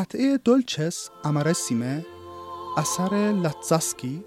قطعه 0.00 0.36
دولچس 0.36 1.10
امارسیمه 1.24 2.06
اثر 2.76 3.32
لاتزاسکی 3.32 4.24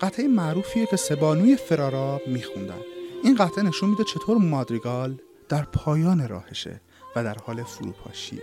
قطعه 0.00 0.28
معروفیه 0.28 0.86
که 0.86 0.96
سبانوی 0.96 1.56
فرارا 1.56 2.20
میخوندن. 2.26 2.80
این 3.24 3.34
قطعه 3.34 3.64
نشون 3.64 3.90
میده 3.90 4.04
چطور 4.04 4.38
مادریگال 4.38 5.18
در 5.48 5.62
پایان 5.62 6.28
راهشه 6.28 6.80
و 7.16 7.24
در 7.24 7.36
حال 7.46 7.62
فروپاشیه. 7.62 8.42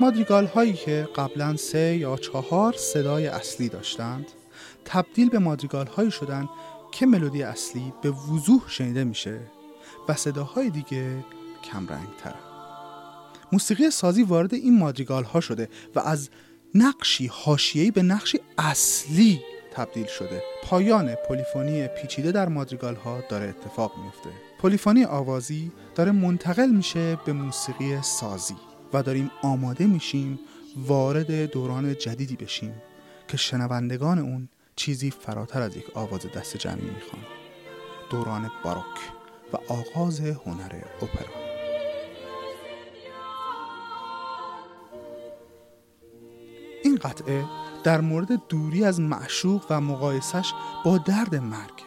مادریگال 0.00 0.46
هایی 0.46 0.72
که 0.72 1.08
قبلا 1.16 1.56
سه 1.56 1.96
یا 1.96 2.16
چهار 2.16 2.72
صدای 2.72 3.26
اصلی 3.26 3.68
داشتند 3.68 4.26
تبدیل 4.84 5.28
به 5.28 5.38
مادریگال 5.38 5.86
هایی 5.86 6.10
شدن 6.10 6.48
که 6.92 7.06
ملودی 7.06 7.42
اصلی 7.42 7.92
به 8.02 8.10
وضوح 8.10 8.62
شنیده 8.68 9.04
میشه 9.04 9.40
و 10.08 10.14
صداهای 10.14 10.70
دیگه 10.70 11.24
کمرنگ 11.64 12.08
ترن 12.18 12.55
موسیقی 13.56 13.90
سازی 13.90 14.22
وارد 14.22 14.54
این 14.54 14.78
مادریگال 14.78 15.24
ها 15.24 15.40
شده 15.40 15.68
و 15.94 16.00
از 16.00 16.28
نقشی 16.74 17.26
حاشیه‌ای 17.26 17.90
به 17.90 18.02
نقشی 18.02 18.40
اصلی 18.58 19.40
تبدیل 19.72 20.06
شده. 20.06 20.42
پایان 20.64 21.14
پلیفونی 21.14 21.88
پیچیده 21.88 22.32
در 22.32 22.48
مادریگال 22.48 22.94
ها 22.94 23.20
داره 23.28 23.48
اتفاق 23.48 23.92
میفته 24.04 24.30
پلیفونی 24.58 25.04
آوازی 25.04 25.72
داره 25.94 26.12
منتقل 26.12 26.70
میشه 26.70 27.16
به 27.26 27.32
موسیقی 27.32 28.02
سازی 28.02 28.56
و 28.92 29.02
داریم 29.02 29.30
آماده 29.42 29.86
میشیم 29.86 30.38
وارد 30.76 31.50
دوران 31.50 31.94
جدیدی 31.94 32.36
بشیم 32.36 32.74
که 33.28 33.36
شنوندگان 33.36 34.18
اون 34.18 34.48
چیزی 34.76 35.10
فراتر 35.10 35.62
از 35.62 35.76
یک 35.76 35.96
آواز 35.96 36.20
دست 36.36 36.56
جمعی 36.56 36.90
می‌خوان. 36.90 37.22
دوران 38.10 38.50
باروک 38.64 38.98
و 39.52 39.56
آغاز 39.72 40.20
هنر 40.20 40.82
اپرا. 41.02 41.45
قطعه 47.06 47.44
در 47.84 48.00
مورد 48.00 48.46
دوری 48.48 48.84
از 48.84 49.00
معشوق 49.00 49.64
و 49.70 49.80
مقایسش 49.80 50.52
با 50.84 50.98
درد 50.98 51.34
مرگ. 51.34 51.85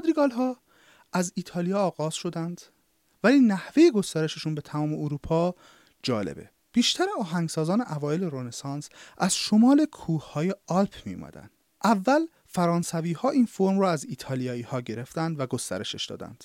مادریگال 0.00 0.30
ها 0.30 0.56
از 1.12 1.32
ایتالیا 1.34 1.78
آغاز 1.78 2.14
شدند 2.14 2.60
ولی 3.24 3.38
نحوه 3.38 3.90
گسترششون 3.90 4.54
به 4.54 4.60
تمام 4.60 4.94
اروپا 4.94 5.54
جالبه 6.02 6.50
بیشتر 6.72 7.06
آهنگسازان 7.18 7.80
اوایل 7.80 8.24
رنسانس 8.24 8.88
از 9.18 9.36
شمال 9.36 9.84
کوههای 9.84 10.54
آلپ 10.66 10.94
می 11.06 11.14
اومدن. 11.14 11.50
اول 11.84 12.26
فرانسوی 12.46 13.12
ها 13.12 13.30
این 13.30 13.46
فرم 13.46 13.80
را 13.80 13.90
از 13.90 14.04
ایتالیایی 14.04 14.62
ها 14.62 14.80
گرفتند 14.80 15.40
و 15.40 15.46
گسترشش 15.46 16.06
دادند. 16.06 16.44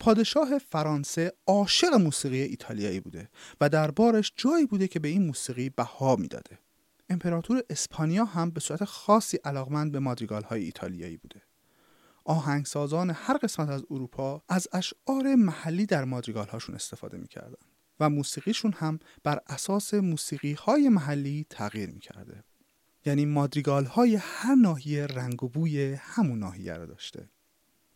پادشاه 0.00 0.58
فرانسه 0.58 1.32
عاشق 1.46 1.94
موسیقی 1.94 2.42
ایتالیایی 2.42 3.00
بوده 3.00 3.28
و 3.60 3.68
دربارش 3.68 4.32
جایی 4.36 4.66
بوده 4.66 4.88
که 4.88 4.98
به 4.98 5.08
این 5.08 5.26
موسیقی 5.26 5.70
بها 5.70 6.16
می‌داده. 6.16 6.58
امپراتور 7.10 7.62
اسپانیا 7.70 8.24
هم 8.24 8.50
به 8.50 8.60
صورت 8.60 8.84
خاصی 8.84 9.38
علاقمند 9.44 9.92
به 9.92 9.98
مادریگال 9.98 10.42
های 10.42 10.64
ایتالیایی 10.64 11.16
بوده. 11.16 11.42
آهنگسازان 12.24 13.10
هر 13.10 13.36
قسمت 13.36 13.68
از 13.68 13.84
اروپا 13.90 14.42
از 14.48 14.68
اشعار 14.72 15.34
محلی 15.34 15.86
در 15.86 16.04
مادریگال 16.04 16.46
هاشون 16.46 16.74
استفاده 16.74 17.18
می‌کردن 17.18 17.62
و 18.00 18.10
موسیقیشون 18.10 18.72
هم 18.72 18.98
بر 19.24 19.40
اساس 19.46 19.94
موسیقی 19.94 20.52
های 20.52 20.88
محلی 20.88 21.46
تغییر 21.50 21.90
می‌کرده. 21.90 22.44
یعنی 23.06 23.26
مادریگال 23.26 23.84
های 23.84 24.16
هر 24.16 24.54
ناحیه 24.54 25.06
رنگ 25.06 25.42
و 25.42 25.48
بوی 25.48 25.94
همون 25.94 26.38
ناحیه 26.38 26.74
رو 26.74 26.86
داشته. 26.86 27.28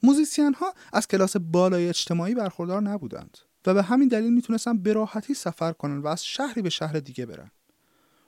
موزیسین 0.03 0.55
ها 0.55 0.75
از 0.93 1.09
کلاس 1.09 1.37
بالای 1.37 1.89
اجتماعی 1.89 2.35
برخوردار 2.35 2.83
نبودند 2.83 3.39
و 3.67 3.75
به 3.75 3.83
همین 3.83 4.09
دلیل 4.09 4.33
می‌تونستن 4.33 4.79
به 4.79 4.93
راحتی 4.93 5.35
سفر 5.35 5.73
کنن 5.73 5.99
و 5.99 6.07
از 6.07 6.25
شهری 6.25 6.63
به 6.63 6.71
شهر 6.71 7.01
دیگه 7.01 7.27
برن. 7.27 7.51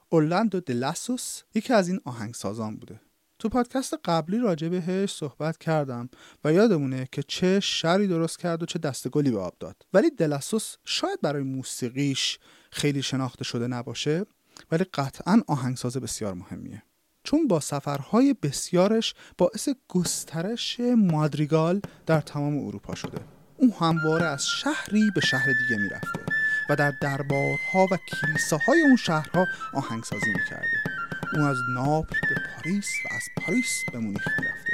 اورلاندو 0.09 0.61
دلاسوس 0.61 1.42
یکی 1.55 1.72
از 1.72 1.88
این 1.88 2.01
آهنگسازان 2.05 2.76
بوده. 2.76 3.01
تو 3.41 3.49
پادکست 3.49 3.95
قبلی 4.05 4.38
راجع 4.38 4.68
بهش 4.68 5.12
صحبت 5.12 5.59
کردم 5.59 6.09
و 6.45 6.53
یادمونه 6.53 7.09
که 7.12 7.22
چه 7.22 7.61
شری 7.61 8.07
درست 8.07 8.38
کرد 8.38 8.62
و 8.62 8.66
چه 8.66 8.78
دستگلی 8.78 9.30
به 9.30 9.38
آب 9.38 9.55
داد. 9.61 9.76
ولی 9.95 10.11
دلاسوس 10.11 10.76
شاید 10.84 11.20
برای 11.22 11.43
موسیقیش 11.43 12.38
خیلی 12.70 13.03
شناخته 13.03 13.45
شده 13.45 13.66
نباشه 13.66 14.26
ولی 14.70 14.84
قطعا 14.84 15.43
آهنگساز 15.47 15.97
بسیار 15.97 16.34
مهمیه. 16.34 16.82
چون 17.24 17.49
با 17.49 17.61
سفرهای 17.61 18.34
بسیارش 18.43 19.14
باعث 19.38 19.68
گسترش 19.88 20.80
مادریگال 20.97 21.80
در 22.07 22.20
تمام 22.20 22.66
اروپا 22.66 22.95
شده. 22.95 23.18
او 23.57 23.74
همواره 23.74 24.24
از 24.24 24.47
شهری 24.47 25.11
به 25.14 25.20
شهر 25.20 25.47
دیگه 25.47 25.82
می‌رفته 25.82 26.26
و 26.70 26.76
در 26.76 26.93
دربارها 27.03 27.86
و 27.93 27.99
کلیساهای 28.11 28.80
اون 28.80 28.97
شهرها 28.97 29.47
آهنگسازی 29.74 30.32
می‌کرده. 30.32 30.99
او 31.35 31.43
از 31.43 31.59
ناپل 31.74 32.20
به 32.20 32.41
پاریس 32.55 32.89
و 33.05 33.14
از 33.14 33.22
پاریس 33.37 33.85
به 33.93 33.99
مونیخ 33.99 34.28
می‌رفته 34.39 34.72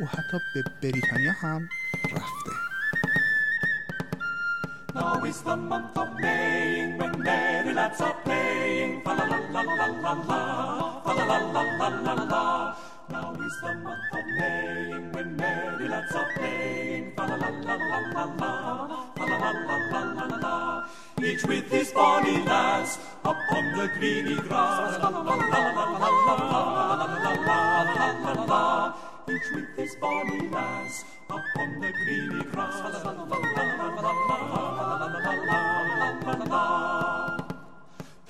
او 0.00 0.06
حتی 0.06 0.38
به 0.54 0.64
بریتانیا 0.82 1.32
هم 1.32 1.68
رفته 2.12 2.50
Now 4.94 5.24
is 5.24 5.42
the 5.42 5.56
month 5.56 5.96
of 6.02 6.08
May 6.20 6.96
when 6.98 7.12
merry 7.22 7.72
lads 7.74 8.00
are 8.00 8.16
playing. 8.24 9.02
Fa 9.04 9.12
la 9.18 9.24
la 9.32 9.38
la 9.54 9.62
la 9.80 9.86
la 10.04 10.12
la, 10.28 10.40
fa 11.04 11.12
la 11.18 11.24
la 11.30 11.38
la 11.54 11.62
la 11.78 12.14
la 12.14 12.24
la. 12.32 12.76
Now 13.08 13.32
is 13.34 13.60
the 13.60 13.74
month 13.74 14.12
of 14.12 14.26
May 14.38 14.98
when 15.12 15.36
merry 15.36 15.88
lads 15.88 16.12
are 16.14 16.28
playing. 16.36 17.12
Fa 17.14 17.22
la 17.22 17.36
la 17.36 17.48
la 17.48 17.74
la 17.74 17.98
la 18.14 18.24
la, 18.40 18.52
fa 19.14 19.24
la 19.24 19.36
la 19.36 19.50
la 19.52 19.76
la 19.92 20.00
la 20.26 20.36
la. 20.36 20.84
Each 21.22 21.44
with 21.44 21.70
his 21.70 21.92
bonny 21.92 22.42
lass 22.42 22.98
upon 23.24 23.76
the 23.76 23.86
greeny 23.98 24.34
grass. 24.34 24.98
La 24.98 25.08
la 25.08 25.20
la 25.22 25.34
la 25.36 25.58
la 25.76 25.84
la 25.86 25.96
la 26.26 26.26
la 26.26 26.34
la 27.22 27.32
la 27.46 27.58
la 27.94 28.06
la 28.24 28.32
la. 28.44 28.62
Each 29.28 29.50
with 29.54 29.70
his 29.76 29.94
bonny 30.00 30.48
lass 30.48 31.04
upon 31.30 31.80
the 31.80 31.92
greeny 31.92 32.42
grass. 32.50 32.80
La 32.80 32.88
la 32.88 33.00
la 33.12 33.22
la 33.22 33.36
la 33.36 33.38
la 33.46 33.52
la 36.26 36.34
la. 36.44 36.95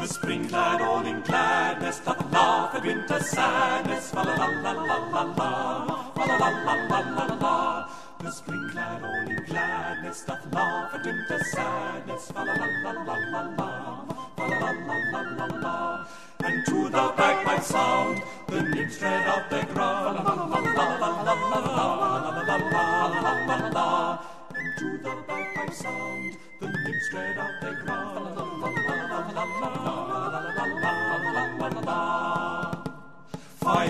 The 0.07 0.14
spring 0.14 0.48
clad 0.48 0.80
all 0.82 1.04
in 1.04 1.20
gladness 1.22 1.98
doth 1.98 2.32
laugh 2.32 2.76
at 2.76 2.84
winter 2.84 3.18
sadness. 3.18 4.12
Fa 4.12 4.22
la 4.22 4.36
la 4.36 4.46
la 4.46 4.70
la 4.70 4.98
la 5.11 5.22
la, 5.34 6.12
fa 6.14 6.24
la 6.26 6.36
la 6.36 6.50
la 6.62 6.74
la 6.90 7.24
la 7.26 7.34
la. 7.34 7.88
The 8.20 8.30
spring 8.30 8.68
clad 8.70 9.02
all 9.02 9.28
in 9.28 9.44
gladness 9.46 10.22
doth 10.22 10.46
laugh 10.52 10.94
at 10.94 11.04
winter 11.04 11.40
sadness. 11.50 12.30
Fa 12.30 12.44
la 12.44 12.54
la 12.54 12.66
la 12.84 12.92
la 13.02 13.16
la 13.32 13.42
la, 13.59 14.04
fa 14.36 14.46
la 14.46 14.59
la 14.61 14.70
la 14.86 14.96
la 15.11 15.22
la 15.38 15.46
la. 15.64 16.07
And 16.44 16.64
to 16.66 16.88
the 16.88 17.12
bagpipe 17.16 17.64
sound, 17.64 18.22
the 18.46 18.62
nymphs 18.62 18.98
tread 18.98 19.26
out 19.26 19.50
their 19.50 19.64
ground. 19.64 20.22
La 20.22 20.22
la 20.22 20.34
la 20.34 20.59
la 20.59 20.86
la 21.02 21.34
la 21.34 21.34
la 21.34 21.64
la 21.66 22.22
la 22.46 22.57
la 22.57 22.92
la 23.24 23.34
la 23.48 23.68
la. 23.74 24.18
And 24.54 24.78
to 24.78 24.98
the 25.02 25.16
bagpipe 25.26 25.74
sound, 25.74 26.38
the 26.61 26.68
nymphs 26.68 27.09
tread 27.11 27.38
out 27.38 27.61
their 27.61 27.74
ground. 27.82 28.24
La 28.24 28.30
la 28.30 28.44
la 28.44 28.70
la 28.70 28.98
la 29.07 29.32
la 29.32 29.44
la 29.44 29.84
la 29.84 29.86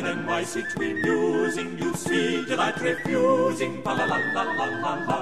and 0.07 0.27
wise 0.27 0.51
sit 0.51 0.79
we 0.79 0.95
musing, 0.95 1.79
you 1.79 1.95
sweet 1.95 2.47
delight 2.49 2.81
refusing. 2.81 3.83
Fa 3.83 3.91
la 3.91 4.05
la 4.05 4.17
la 4.35 4.43
la 4.43 4.67
la 4.83 4.95
la, 5.09 5.21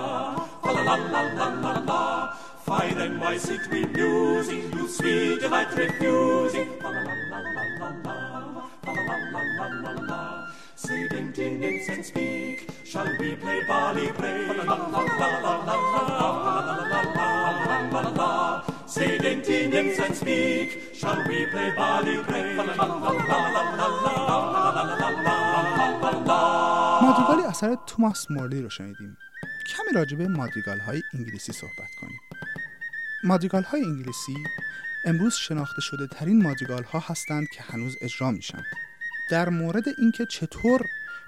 fa 0.63 0.71
la 0.73 0.83
la 0.83 0.95
la 0.95 1.23
la 1.39 1.49
la 1.65 1.73
la. 1.81 2.37
Fine 2.65 3.01
and 3.01 3.21
wise 3.21 3.43
sit 3.43 3.67
we 3.71 3.85
musing, 3.87 4.73
you 4.73 4.89
sweet 4.89 5.41
delight 5.41 5.75
refusing. 5.77 6.69
Fa 6.81 6.89
la 6.91 7.01
la 7.01 7.15
la 7.31 7.39
la 7.41 7.65
la 7.81 7.89
la, 8.05 8.69
fa 8.85 8.93
la 8.93 9.03
la 9.09 9.17
la 9.33 9.43
la 9.59 9.67
la 9.85 9.93
la. 10.11 10.49
Say 10.77 11.09
dainty 11.09 11.51
nymphs 11.51 11.89
and 11.89 12.05
speak, 12.05 12.69
shall 12.85 13.09
we 13.19 13.35
play 13.37 13.65
barley 13.67 14.13
break? 14.13 14.47
Fa 14.49 14.55
la 14.55 14.65
la 14.65 15.01
la 15.01 15.29
la 15.45 15.55
la 15.65 15.65
la 15.65 16.77
la 16.79 16.84
nymphs 18.87 19.99
and 19.99 20.15
speak, 20.15 20.95
shall 20.95 21.17
we 21.29 21.47
play. 21.47 21.75
مادریگال 27.03 27.41
اثر 27.49 27.77
توماس 27.87 28.31
مورلی 28.31 28.63
رو 28.63 28.71
شنیدیم. 28.71 29.17
کمی 29.67 29.93
راجع 29.95 30.17
به 30.17 30.29
مادریگال 30.29 30.79
های 30.79 31.03
انگلیسی 31.15 31.53
صحبت 31.53 31.95
کنیم. 32.01 32.21
مادریگال 33.25 33.63
های 33.63 33.85
انگلیسی 33.85 34.37
امروز 35.05 35.35
شناخته 35.35 35.81
شده 35.81 36.07
ترین 36.07 36.43
مادریگال 36.43 36.83
ها 36.83 36.99
هستند 36.99 37.49
که 37.49 37.63
هنوز 37.63 37.97
اجرا 38.03 38.31
میشن. 38.31 38.63
در 39.31 39.49
مورد 39.49 39.85
اینکه 39.99 40.27
چطور 40.27 40.87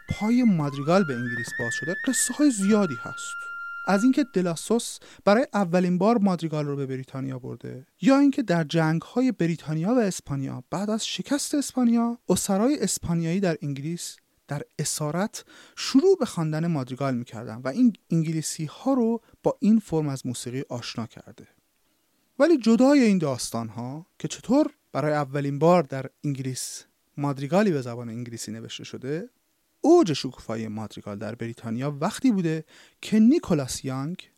پای 0.08 0.42
مادریگال 0.42 1.04
به 1.04 1.14
انگلیس 1.14 1.48
باز 1.58 1.74
شده 1.74 1.96
قصه 2.06 2.34
های 2.34 2.50
زیادی 2.50 2.98
هست. 3.02 3.45
از 3.86 4.02
اینکه 4.02 4.24
دلاسوس 4.34 4.98
برای 5.24 5.46
اولین 5.54 5.98
بار 5.98 6.18
مادریگال 6.18 6.66
رو 6.66 6.76
به 6.76 6.86
بریتانیا 6.86 7.38
برده 7.38 7.86
یا 8.00 8.18
اینکه 8.18 8.42
در 8.42 8.64
جنگ 8.64 9.02
های 9.02 9.32
بریتانیا 9.32 9.94
و 9.94 9.98
اسپانیا 9.98 10.64
بعد 10.70 10.90
از 10.90 11.06
شکست 11.06 11.54
اسپانیا 11.54 12.18
اسرای 12.28 12.78
اسپانیایی 12.80 13.40
در 13.40 13.56
انگلیس 13.62 14.16
در 14.48 14.62
اسارت 14.78 15.44
شروع 15.76 16.16
به 16.18 16.26
خواندن 16.26 16.66
مادریگال 16.66 17.14
می‌کردن 17.14 17.56
و 17.64 17.68
این 17.68 17.92
انگلیسی 18.10 18.64
ها 18.64 18.94
رو 18.94 19.20
با 19.42 19.56
این 19.60 19.78
فرم 19.78 20.08
از 20.08 20.26
موسیقی 20.26 20.64
آشنا 20.68 21.06
کرده. 21.06 21.48
ولی 22.38 22.58
جدای 22.58 23.02
این 23.02 23.18
داستان 23.18 23.68
ها 23.68 24.06
که 24.18 24.28
چطور 24.28 24.66
برای 24.92 25.12
اولین 25.12 25.58
بار 25.58 25.82
در 25.82 26.06
انگلیس 26.24 26.84
مادریگالی 27.16 27.70
به 27.70 27.80
زبان 27.80 28.08
انگلیسی 28.08 28.52
نوشته 28.52 28.84
شده 28.84 29.30
اوج 29.80 30.12
شکوفایی 30.12 30.68
مادریگال 30.68 31.18
در 31.18 31.34
بریتانیا 31.34 31.96
وقتی 32.00 32.30
بوده 32.30 32.64
که 33.00 33.18
نیکولاس 33.18 33.84
یانگ 33.84 34.30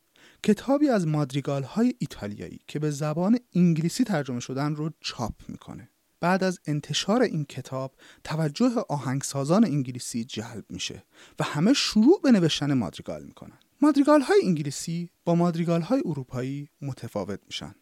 کتابی 0.43 0.89
از 0.89 1.07
مادریگال 1.07 1.63
های 1.63 1.95
ایتالیایی 1.99 2.61
که 2.67 2.79
به 2.79 2.91
زبان 2.91 3.39
انگلیسی 3.55 4.05
ترجمه 4.05 4.41
شدن 4.41 4.75
رو 4.75 4.91
چاپ 5.01 5.35
می‌کنه. 5.49 5.91
بعد 6.21 6.45
از 6.45 6.61
انتشار 6.67 7.23
این 7.23 7.45
کتاب 7.45 7.95
توجه 8.25 8.75
آهنگسازان 8.89 9.65
انگلیسی 9.65 10.25
جلب 10.25 10.65
میشه 10.71 11.05
و 11.39 11.45
همه 11.45 11.73
شروع 11.73 12.21
به 12.23 12.33
نوشتن 12.33 12.75
مادریگال 12.75 13.25
می‌کنن. 13.25 13.59
مادریگال 13.81 14.21
های 14.21 14.41
انگلیسی 14.45 15.11
با 15.25 15.35
مادریگال 15.35 15.81
های 15.81 16.03
اروپایی 16.05 16.69
متفاوت 16.83 17.41
میشن. 17.47 17.75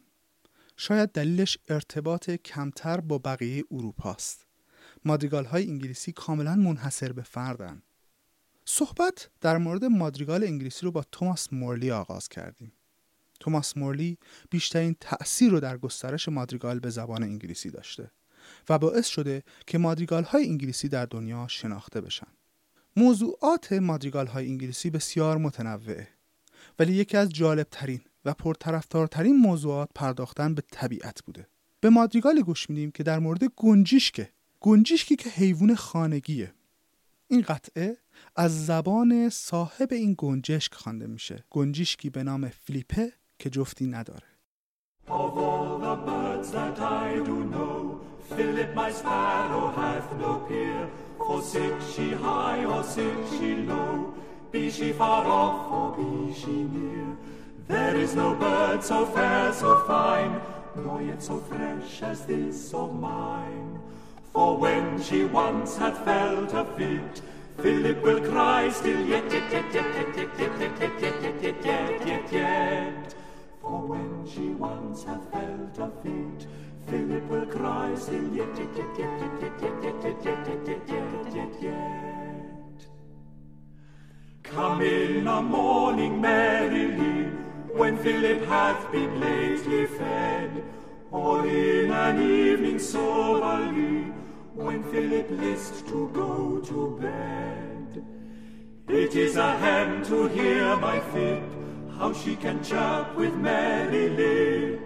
شاید 0.77 1.11
دلیلش 1.11 1.59
ارتباط 1.69 2.31
کمتر 2.31 3.01
با 3.01 3.19
بقیه 3.19 3.65
اروپاست. 3.71 4.45
مادریگال 5.07 5.45
های 5.45 5.67
انگلیسی 5.67 6.13
کاملا 6.13 6.55
منحصر 6.55 7.13
به 7.13 7.23
فردن 7.23 7.83
صحبت 8.65 9.31
در 9.41 9.59
مورد 9.59 9.85
مادریگال 9.85 10.45
انگلیسی 10.45 10.87
رو 10.87 10.93
با 10.93 11.05
توماس 11.13 11.53
مورلی 11.53 11.91
آغاز 11.91 12.29
کردیم 12.29 12.73
توماس 13.41 13.77
مورلی 13.77 14.19
بیشترین 14.51 14.97
تأثیر 15.01 15.51
رو 15.51 15.61
در 15.61 15.79
گسترش 15.79 16.29
مادریگال 16.29 16.79
به 16.79 16.91
زبان 16.91 17.23
انگلیسی 17.23 17.71
داشته 17.71 18.11
و 18.69 18.79
باعث 18.79 19.07
شده 19.07 19.43
که 19.67 19.79
مادریگال 19.79 20.25
های 20.25 20.49
انگلیسی 20.49 20.89
در 20.89 21.07
دنیا 21.07 21.47
شناخته 21.49 22.01
بشن. 22.01 22.27
موضوعات 22.97 23.73
مادریگال 23.73 24.27
های 24.27 24.47
انگلیسی 24.47 24.91
بسیار 24.91 25.37
متنوعه 25.39 26.09
ولی 26.79 26.93
یکی 26.93 27.17
از 27.17 27.29
جالب 27.29 27.67
ترین 27.71 28.01
و 28.25 28.35
پرطرفدارترین 28.35 29.37
موضوعات 29.37 29.89
پرداختن 29.95 30.55
به 30.55 30.63
طبیعت 30.71 31.23
بوده. 31.25 31.47
به 31.81 31.91
مادریگال 31.91 32.41
گوش 32.41 32.71
میدیم 32.71 32.91
که 32.91 33.03
در 33.03 33.19
مورد 33.19 33.45
گنجیشکه 33.45 34.36
گنجیشکی 34.67 35.17
که 35.17 35.31
حیوان 35.31 35.75
خانگیه 35.75 36.53
این 37.29 37.43
قطعه 37.43 37.97
از 38.37 38.67
زبان 38.67 39.29
صاحب 39.29 39.89
این 39.93 40.14
گنجشک 40.19 40.75
خوانده 40.75 41.07
میشه 41.07 41.45
گنجشکی 41.51 42.11
به 42.11 42.23
نام 42.23 42.49
فلیپه 42.49 43.12
که 43.39 43.51
جفتی 43.51 43.87
نداره. 43.87 44.27
For 64.37 64.55
when 64.55 65.03
she 65.03 65.24
once 65.24 65.78
hath 65.78 66.05
felt 66.05 66.53
a 66.53 66.66
fit, 66.76 67.22
Philip 67.57 68.03
will 68.03 68.20
cry 68.20 68.68
still 68.68 69.01
yet, 69.07 69.32
yet, 69.32 69.51
yet, 69.51 69.72
yet, 69.72 69.97
yet, 69.97 70.14
yet, 70.14 70.39
yet, 70.39 70.61
yet, 70.61 71.01
yet, 71.01 71.22
yet, 71.22 71.43
yet, 71.43 71.64
yet, 71.64 72.07
yet, 72.07 72.32
yet. 72.32 73.14
For 73.62 73.80
when 73.80 74.28
she 74.28 74.49
once 74.51 75.05
hath 75.05 75.32
felt 75.32 75.78
a 75.78 75.91
fit, 76.03 76.47
Philip 76.87 77.24
will 77.30 77.47
cry 77.47 77.95
still 77.95 78.28
yet, 78.34 78.55
yet, 78.59 78.76
yet, 78.76 78.99
yet, 78.99 79.20
yet, 79.22 79.41
yet, 79.41 79.62
yet, 79.62 80.05
yet, 80.05 80.24
yet, 80.26 80.66
yet, 80.68 80.82
yet, 80.87 81.34
yet, 81.34 81.62
yet. 81.62 82.87
Come 84.43 84.82
in 84.82 85.26
a 85.28 85.41
morning 85.41 86.20
merrily, 86.20 87.30
when 87.72 87.97
Philip 87.97 88.45
hath 88.45 88.93
been 88.93 89.18
lately 89.18 89.87
fed, 89.87 90.62
or 91.11 91.47
in 91.47 91.91
an 91.91 92.20
evening 92.20 92.78
soberly, 92.78 94.12
when 94.57 94.83
Philip 94.85 95.31
list 95.31 95.87
to 95.89 96.09
go 96.15 96.61
to 96.61 96.99
bed. 97.01 98.05
It 98.89 99.15
is 99.15 99.37
a 99.37 99.51
hem 99.59 100.03
to 100.07 100.29
hear 100.29 100.77
my 100.77 100.99
Philip, 101.13 101.43
how 101.99 102.13
she 102.15 102.37
can 102.37 102.65
chirp 102.65 103.15
with 103.17 103.35
merry 103.35 104.09
lip. 104.09 104.81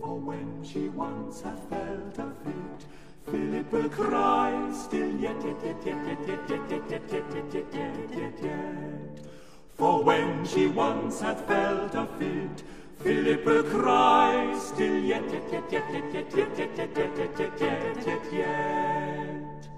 For 0.00 0.18
when 0.18 0.64
she 0.64 0.88
once 0.88 1.42
hath 1.42 1.68
felt 1.68 2.18
a 2.18 2.32
fit, 2.42 2.86
Philip 3.30 3.70
will 3.70 3.88
cry 3.90 4.72
still 4.72 5.14
yet, 5.20 5.36
yet, 5.44 5.56
yet, 5.62 5.76
yet, 5.84 6.06
yet, 6.06 6.28
yet, 6.28 6.48
yet, 6.48 6.70
yet, 6.70 6.90
yet, 6.90 7.02
yet, 7.12 7.54
yet, 7.54 7.74
yet, 7.74 8.10
yet, 8.16 8.42
yet. 8.42 9.26
For 9.74 10.02
when 10.02 10.46
she 10.46 10.68
once 10.68 11.20
hath 11.20 11.46
felt 11.46 11.94
a 11.94 12.06
fit, 12.18 12.64
Philip 13.02 13.44
will 13.44 13.64
cry 13.64 14.56
still 14.60 14.96
yet, 14.96 15.24
yet, 15.32 15.42
yet, 15.50 15.64
yet, 15.72 15.84
yet, 15.92 16.14
yet, 16.14 16.36
yet, 16.36 16.58
yet, 16.58 16.78
yet, 16.78 16.96
yet, 16.96 17.38
yet, 17.38 17.60
yet, 17.60 18.06
yet, 18.06 18.32
yet. 18.32 19.68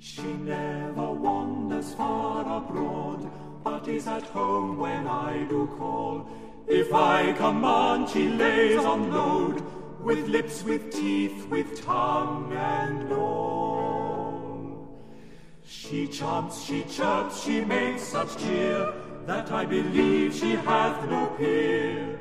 She 0.00 0.22
never 0.22 1.12
wanders 1.12 1.94
far 1.94 2.40
abroad, 2.58 3.30
but 3.62 3.86
is 3.86 4.08
at 4.08 4.24
home 4.24 4.76
when 4.76 5.06
I 5.06 5.44
do 5.44 5.68
call. 5.78 6.26
If 6.66 6.92
I 6.92 7.32
command, 7.34 8.08
she 8.08 8.28
lays 8.28 8.84
on 8.84 9.12
load, 9.12 9.62
with 10.00 10.26
lips, 10.26 10.64
with 10.64 10.92
teeth, 10.92 11.46
with 11.48 11.84
tongue 11.84 12.52
and 12.52 13.12
all. 13.12 13.93
She 15.65 16.07
chants, 16.07 16.63
she 16.63 16.83
chirps, 16.83 17.43
she 17.43 17.61
makes 17.61 18.01
such 18.01 18.37
cheer, 18.37 18.93
that 19.25 19.51
I 19.51 19.65
believe 19.65 20.33
she 20.33 20.51
hath 20.55 21.09
no 21.09 21.27
peer. 21.37 22.19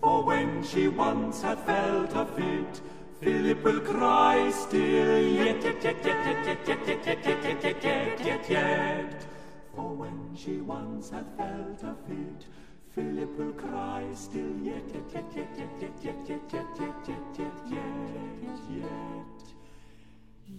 For 0.00 0.22
when 0.24 0.62
she 0.62 0.88
once 0.88 1.42
hath 1.42 1.64
felt 1.66 2.12
a 2.14 2.24
fit, 2.34 2.80
Philip 3.20 3.64
will 3.64 3.80
cry 3.80 4.50
still 4.50 5.22
yet, 5.22 5.62
yet, 5.64 5.82
yet, 5.82 6.04
yet, 6.04 6.26
yet, 6.26 6.46
yet, 6.46 6.68
yet, 6.68 6.86
yet, 6.86 7.06
yet, 7.06 7.44
yet, 7.44 7.62
yet, 7.62 7.84
yet, 7.84 8.20
yet, 8.26 8.50
yet. 8.50 9.26
For 9.74 9.90
when 10.02 10.18
she 10.36 10.60
once 10.60 11.10
hath 11.10 11.30
felt 11.36 11.82
a 11.82 11.94
fit, 12.06 12.46
Philip 12.94 13.38
will 13.38 13.52
cry 13.52 14.04
still 14.14 14.54
yet, 14.62 14.84
yet, 14.94 15.08
yet, 15.14 15.24
yet, 15.36 15.48
yet, 15.58 15.70
yet, 15.80 15.96
yet, 16.02 16.18
yet, 16.28 16.52
yet, 16.52 16.68
yet, 16.78 16.96
yet, 17.08 17.26
yet, 17.38 17.56
yet, 17.68 18.60
yet. 18.70 19.42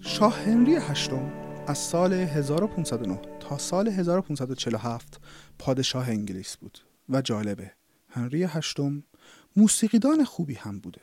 شاه 0.02 0.34
هنری 0.46 0.76
هشتم 0.76 1.30
از 1.67 1.79
سال 1.79 2.13
1509 2.13 3.21
تا 3.41 3.59
سال 3.59 3.89
1547 3.89 5.21
پادشاه 5.59 6.09
انگلیس 6.09 6.57
بود 6.57 6.79
و 7.09 7.23
جالبه 7.23 7.73
هنری 8.09 8.45
هشتم 8.45 9.03
موسیقیدان 9.57 10.25
خوبی 10.25 10.55
هم 10.55 10.79
بوده. 10.79 11.01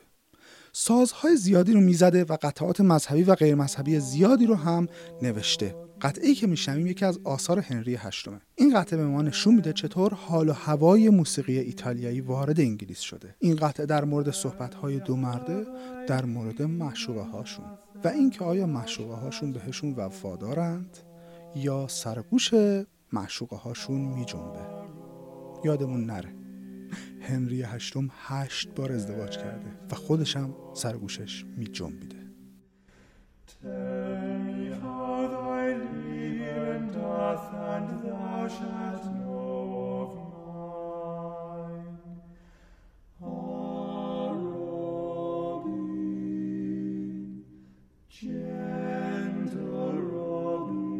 سازهای 0.72 1.36
زیادی 1.36 1.72
رو 1.72 1.80
می‌زده 1.80 2.24
و 2.24 2.36
قطعات 2.42 2.80
مذهبی 2.80 3.22
و 3.22 3.34
غیر 3.34 3.54
مذهبی 3.54 4.00
زیادی 4.00 4.46
رو 4.46 4.54
هم 4.54 4.86
نوشته. 5.22 5.74
قطعی 6.00 6.34
که 6.34 6.46
میشنویم 6.46 6.86
یکی 6.86 7.04
از 7.04 7.18
آثار 7.24 7.58
هنری 7.58 7.94
هشتمه. 7.94 8.40
این 8.54 8.74
قطعه 8.80 8.96
به 8.96 9.06
ما 9.06 9.22
نشون 9.22 9.54
میده 9.54 9.72
چطور 9.72 10.14
حال 10.14 10.48
و 10.48 10.52
هوای 10.52 11.08
موسیقی 11.08 11.58
ایتالیایی 11.58 12.20
وارد 12.20 12.60
انگلیس 12.60 13.00
شده. 13.00 13.36
این 13.38 13.56
قطعه 13.56 13.86
در 13.86 14.04
مورد 14.04 14.30
صحبتهای 14.30 15.00
دو 15.00 15.16
مرده 15.16 15.66
در 16.06 16.24
مورد 16.24 16.62
معشوقه 16.62 17.22
هاشون 17.22 17.64
و 18.04 18.08
اینکه 18.08 18.44
آیا 18.44 18.66
معشوقه 18.66 19.14
هاشون 19.14 19.52
بهشون 19.52 19.94
وفادارند 19.94 20.98
یا 21.54 21.86
سرگوش 21.88 22.50
معشوقه 23.12 23.56
هاشون 23.56 24.00
میجنبه. 24.00 24.60
یادمون 25.64 26.04
نره. 26.04 26.34
هنری 27.20 27.62
هشتم 27.62 28.08
هشت 28.12 28.74
بار 28.74 28.92
ازدواج 28.92 29.38
کرده 29.38 29.70
و 29.90 29.94
خودش 29.94 30.36
هم 30.36 30.54
سرگوشش 30.74 31.44
می 31.56 31.66
جنبیده 31.66 32.16
Tell 33.62 34.28
me 34.46 34.66
how 34.82 35.28
thy 35.32 35.66
gentle 48.10 49.92
Robin, 50.12 50.90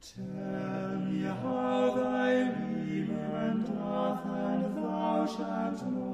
tell 0.00 0.98
me 1.06 1.22
how 1.22 1.92
thy 1.94 2.50
Leben 2.50 3.62
doth, 3.62 4.26
and 4.26 4.76
thou 4.76 5.24
shalt 5.24 5.86
know 5.86 6.11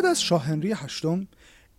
بعد 0.00 0.10
از 0.10 0.22
شاه 0.22 0.44
هنری 0.44 0.72
هشتم 0.72 1.28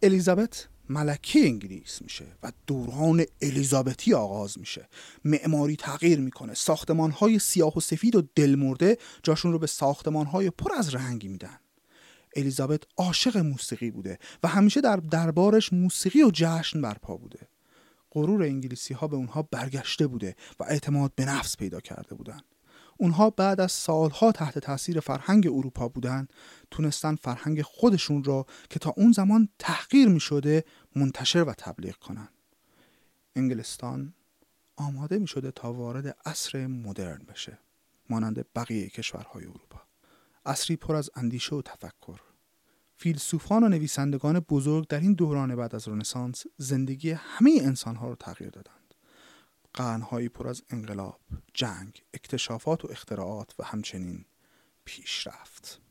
الیزابت 0.04 0.68
ملکه 0.90 1.40
انگلیس 1.40 2.02
میشه 2.02 2.26
و 2.44 2.52
دوران 2.68 3.26
الیزابتی 3.42 4.14
آغاز 4.14 4.60
میشه. 4.60 4.90
معماری 5.26 5.76
تغییر 5.76 6.20
می‌کنه 6.20 6.54
ساختمان 6.54 7.12
های 7.12 7.40
سیاه 7.40 7.78
و 7.78 7.80
سفید 7.80 8.16
و 8.16 8.22
دلمرده 8.36 8.98
جاشون 9.24 9.52
رو 9.52 9.60
به 9.60 9.68
ساختمان 9.68 10.26
های 10.26 10.50
پر 10.50 10.74
از 10.74 10.96
رنگی 10.96 11.28
میدن. 11.28 11.60
الیزابت 12.36 12.84
عاشق 12.98 13.38
موسیقی 13.38 13.92
بوده 13.92 14.18
و 14.44 14.48
همیشه 14.48 14.82
در 14.82 14.96
دربارش 14.96 15.74
موسیقی 15.74 16.22
و 16.22 16.32
جشن 16.34 16.82
برپا 16.82 17.18
بوده. 17.18 17.48
غرور 18.12 18.44
انگلیسی 18.44 18.94
ها 18.94 19.08
به 19.08 19.16
اونها 19.16 19.42
برگشته 19.42 20.08
بوده 20.08 20.36
و 20.60 20.64
اعتماد 20.64 21.12
به 21.16 21.26
نفس 21.26 21.58
پیدا 21.58 21.80
کرده 21.80 22.16
بودند. 22.16 22.44
اونها 23.02 23.30
بعد 23.30 23.62
از 23.62 23.72
سالها 23.72 24.32
تحت 24.32 24.60
تاثیر 24.60 25.00
فرهنگ 25.00 25.48
اروپا 25.48 25.88
بودن 25.88 26.28
تونستن 26.72 27.16
فرهنگ 27.16 27.62
خودشون 27.62 28.24
را 28.24 28.46
که 28.70 28.80
تا 28.80 28.94
اون 28.98 29.12
زمان 29.12 29.50
تحقیر 29.60 30.08
می 30.08 30.20
شده 30.20 30.64
منتشر 30.96 31.44
و 31.44 31.54
تبلیغ 31.54 31.96
کنن. 31.96 32.28
انگلستان 33.36 34.14
آماده 34.76 35.20
می 35.20 35.28
شده 35.28 35.52
تا 35.52 35.74
وارد 35.74 36.18
عصر 36.26 36.68
مدرن 36.68 37.26
بشه 37.30 37.60
مانند 38.10 38.46
بقیه 38.56 38.90
کشورهای 38.90 39.44
اروپا. 39.44 39.82
عصری 40.46 40.76
پر 40.76 40.96
از 40.96 41.10
اندیشه 41.16 41.56
و 41.56 41.62
تفکر. 41.62 42.20
فیلسوفان 42.96 43.64
و 43.64 43.70
نویسندگان 43.70 44.40
بزرگ 44.40 44.88
در 44.88 45.00
این 45.00 45.14
دوران 45.14 45.56
بعد 45.56 45.76
از 45.76 45.88
رنسانس 45.88 46.44
زندگی 46.58 47.12
همه 47.12 47.60
انسانها 47.62 48.10
رو 48.10 48.16
تغییر 48.16 48.50
دادند. 48.50 48.81
قرنهایی 49.74 50.30
پر 50.30 50.48
از 50.48 50.64
انقلاب، 50.70 51.20
جنگ، 51.54 52.04
اکتشافات 52.14 52.86
و 52.86 52.88
اختراعات 52.92 53.56
و 53.60 53.64
همچنین 53.64 54.26
پیشرفت. 54.86 55.82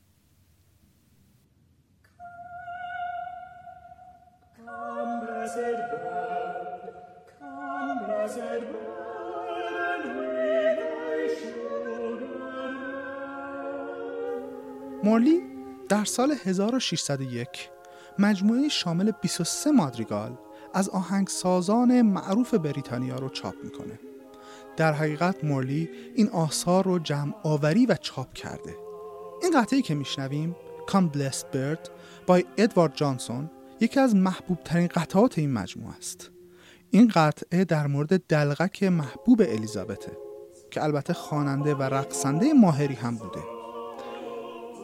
مورلی 15.05 15.41
در 15.89 16.05
سال 16.05 16.33
1601 16.45 17.71
مجموعه 18.19 18.69
شامل 18.69 19.11
23 19.11 19.71
مادریگال 19.71 20.39
از 20.75 20.89
آهنگسازان 20.89 22.03
معروف 22.03 22.55
بریتانیا 22.55 23.17
رو 23.17 23.29
چاپ 23.29 23.55
می‌کنه. 23.65 23.99
در 24.77 24.93
حقیقت 24.93 25.45
مورلی 25.45 25.91
این 26.15 26.29
آثار 26.29 26.85
رو 26.85 26.99
جمع 26.99 27.35
آوری 27.43 27.87
و 27.87 27.95
چاپ 27.95 28.33
کرده. 28.33 28.77
این 29.43 29.61
قطعی 29.61 29.83
که 29.83 29.95
میشنویم 29.95 30.57
Come 30.89 31.17
Blessed 31.17 31.55
Bird 31.55 31.91
با 32.27 32.41
ادوارد 32.57 32.95
جانسون 32.95 33.51
یکی 33.81 34.01
از 34.01 34.17
محبوب 34.17 34.59
ترین 34.65 34.87
قطعات 34.87 35.39
این 35.39 35.53
مجموعه 35.53 35.97
است. 35.97 36.31
این 36.91 37.13
قطعه 37.15 37.65
در 37.65 37.87
مورد 37.87 38.27
دلغک 38.27 38.83
محبوب 38.83 39.41
الیزابته 39.41 40.13
که 40.71 40.85
البته 40.85 41.13
خواننده 41.13 41.75
و 41.75 41.83
رقصنده 41.83 42.53
ماهری 42.53 42.95
هم 42.95 43.17
بوده. 43.17 43.41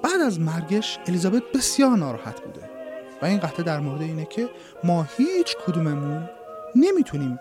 بعد 0.03 0.21
از 0.21 0.41
مرگش 0.41 0.99
الیزابت 1.07 1.43
بسیار 1.55 1.97
ناراحت 1.97 2.41
بوده. 2.41 2.76
و 3.23 3.27
این 3.27 3.39
قطعه 3.39 3.63
در 3.63 3.81
مورد 3.81 4.03
اینه 4.03 4.25
که 4.25 4.49
ما 4.85 5.07
هیچ 5.17 5.57
کدوممون 5.67 6.31
نمی‌تونیم 6.75 7.41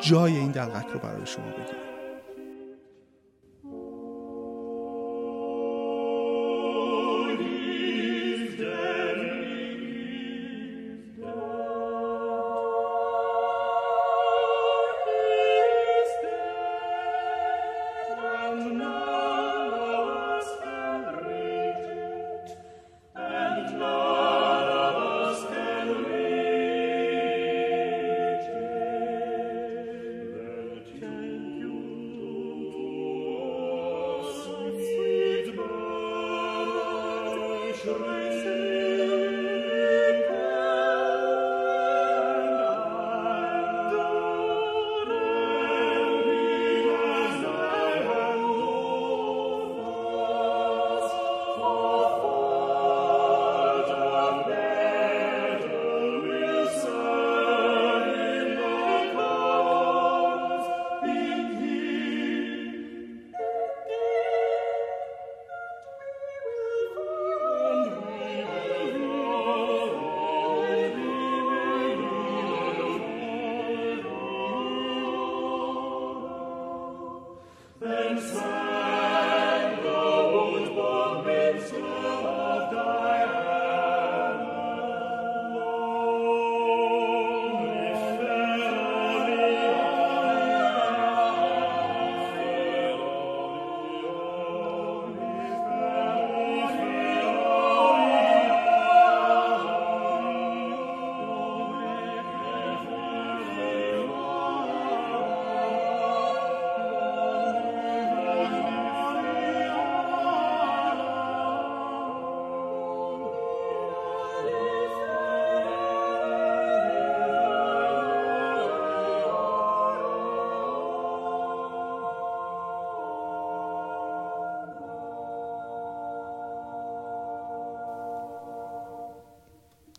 جای 0.00 0.36
این 0.36 0.50
دلغک 0.50 0.86
رو 0.92 0.98
برای 0.98 1.26
شما 1.26 1.44
بگیریم. 1.44 1.93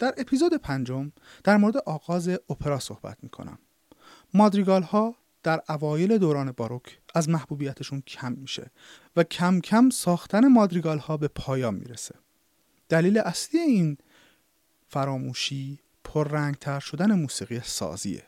در 0.05 0.13
اپیزود 0.17 0.53
پنجم 0.53 1.11
در 1.43 1.57
مورد 1.57 1.77
آغاز 1.77 2.27
اپرا 2.27 2.79
صحبت 2.79 3.17
می 3.21 3.29
کنم. 3.29 3.59
مادریگال 4.33 4.83
ها 4.83 5.15
در 5.43 5.61
اوایل 5.69 6.17
دوران 6.17 6.51
باروک 6.51 6.99
از 7.15 7.29
محبوبیتشون 7.29 8.01
کم 8.01 8.31
میشه 8.31 8.71
و 9.15 9.23
کم 9.23 9.59
کم 9.59 9.89
ساختن 9.89 10.47
مادریگال 10.47 10.97
ها 10.97 11.17
به 11.17 11.27
پایان 11.27 11.75
می‌رسه. 11.75 12.15
دلیل 12.89 13.17
اصلی 13.17 13.59
این 13.59 13.97
فراموشی 14.87 15.79
پررنگتر 16.03 16.79
شدن 16.79 17.11
موسیقی 17.11 17.59
سازیه 17.59 18.23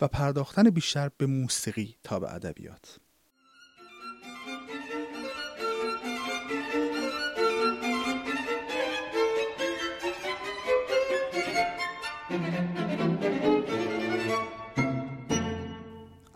و 0.00 0.08
پرداختن 0.08 0.70
بیشتر 0.70 1.10
به 1.16 1.26
موسیقی 1.26 1.96
تا 2.04 2.20
به 2.20 2.34
ادبیات. 2.34 2.99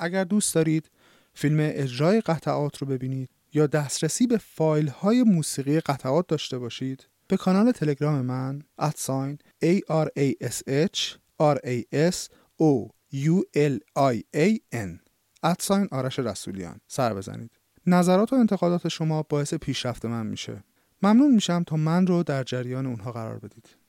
اگر 0.05 0.25
دوست 0.25 0.55
دارید 0.55 0.91
فیلم 1.35 1.57
اجرای 1.61 2.21
قطعات 2.21 2.79
رو 2.79 2.87
ببینید 2.87 3.31
یا 3.53 3.67
دسترسی 3.67 4.27
به 4.27 4.39
فایل 4.39 4.89
های 4.89 5.23
موسیقی 5.23 5.81
قطعات 5.81 6.27
داشته 6.27 6.59
باشید 6.59 7.09
به 7.29 7.37
کانال 7.37 7.73
تلگرام 7.73 8.21
من 8.21 8.63
ادساین 8.79 9.39
a 9.65 9.79
r 9.91 10.09
a 10.19 10.47
s 10.47 10.63
h 10.69 11.17
r 11.41 11.59
a 11.65 11.83
s 12.13 12.29
o 12.61 12.89
u 13.13 13.43
l 13.55 13.79
i 13.97 14.23
a 14.37 14.59
n 14.75 15.01
ادساین 15.43 15.89
آرش 15.91 16.19
رسولیان. 16.19 16.81
سر 16.87 17.15
بزنید. 17.15 17.51
نظرات 17.87 18.33
و 18.33 18.37
انتقادات 18.37 18.89
شما 18.89 19.23
باعث 19.23 19.55
پیشرفت 19.55 20.05
من 20.05 20.27
میشه. 20.27 20.65
ممنون 21.03 21.35
میشم 21.35 21.63
تا 21.63 21.77
من 21.77 22.07
رو 22.07 22.23
در 22.23 22.43
جریان 22.43 22.87
اونها 22.87 23.13
قرار 23.13 23.39
بدید. 23.39 23.77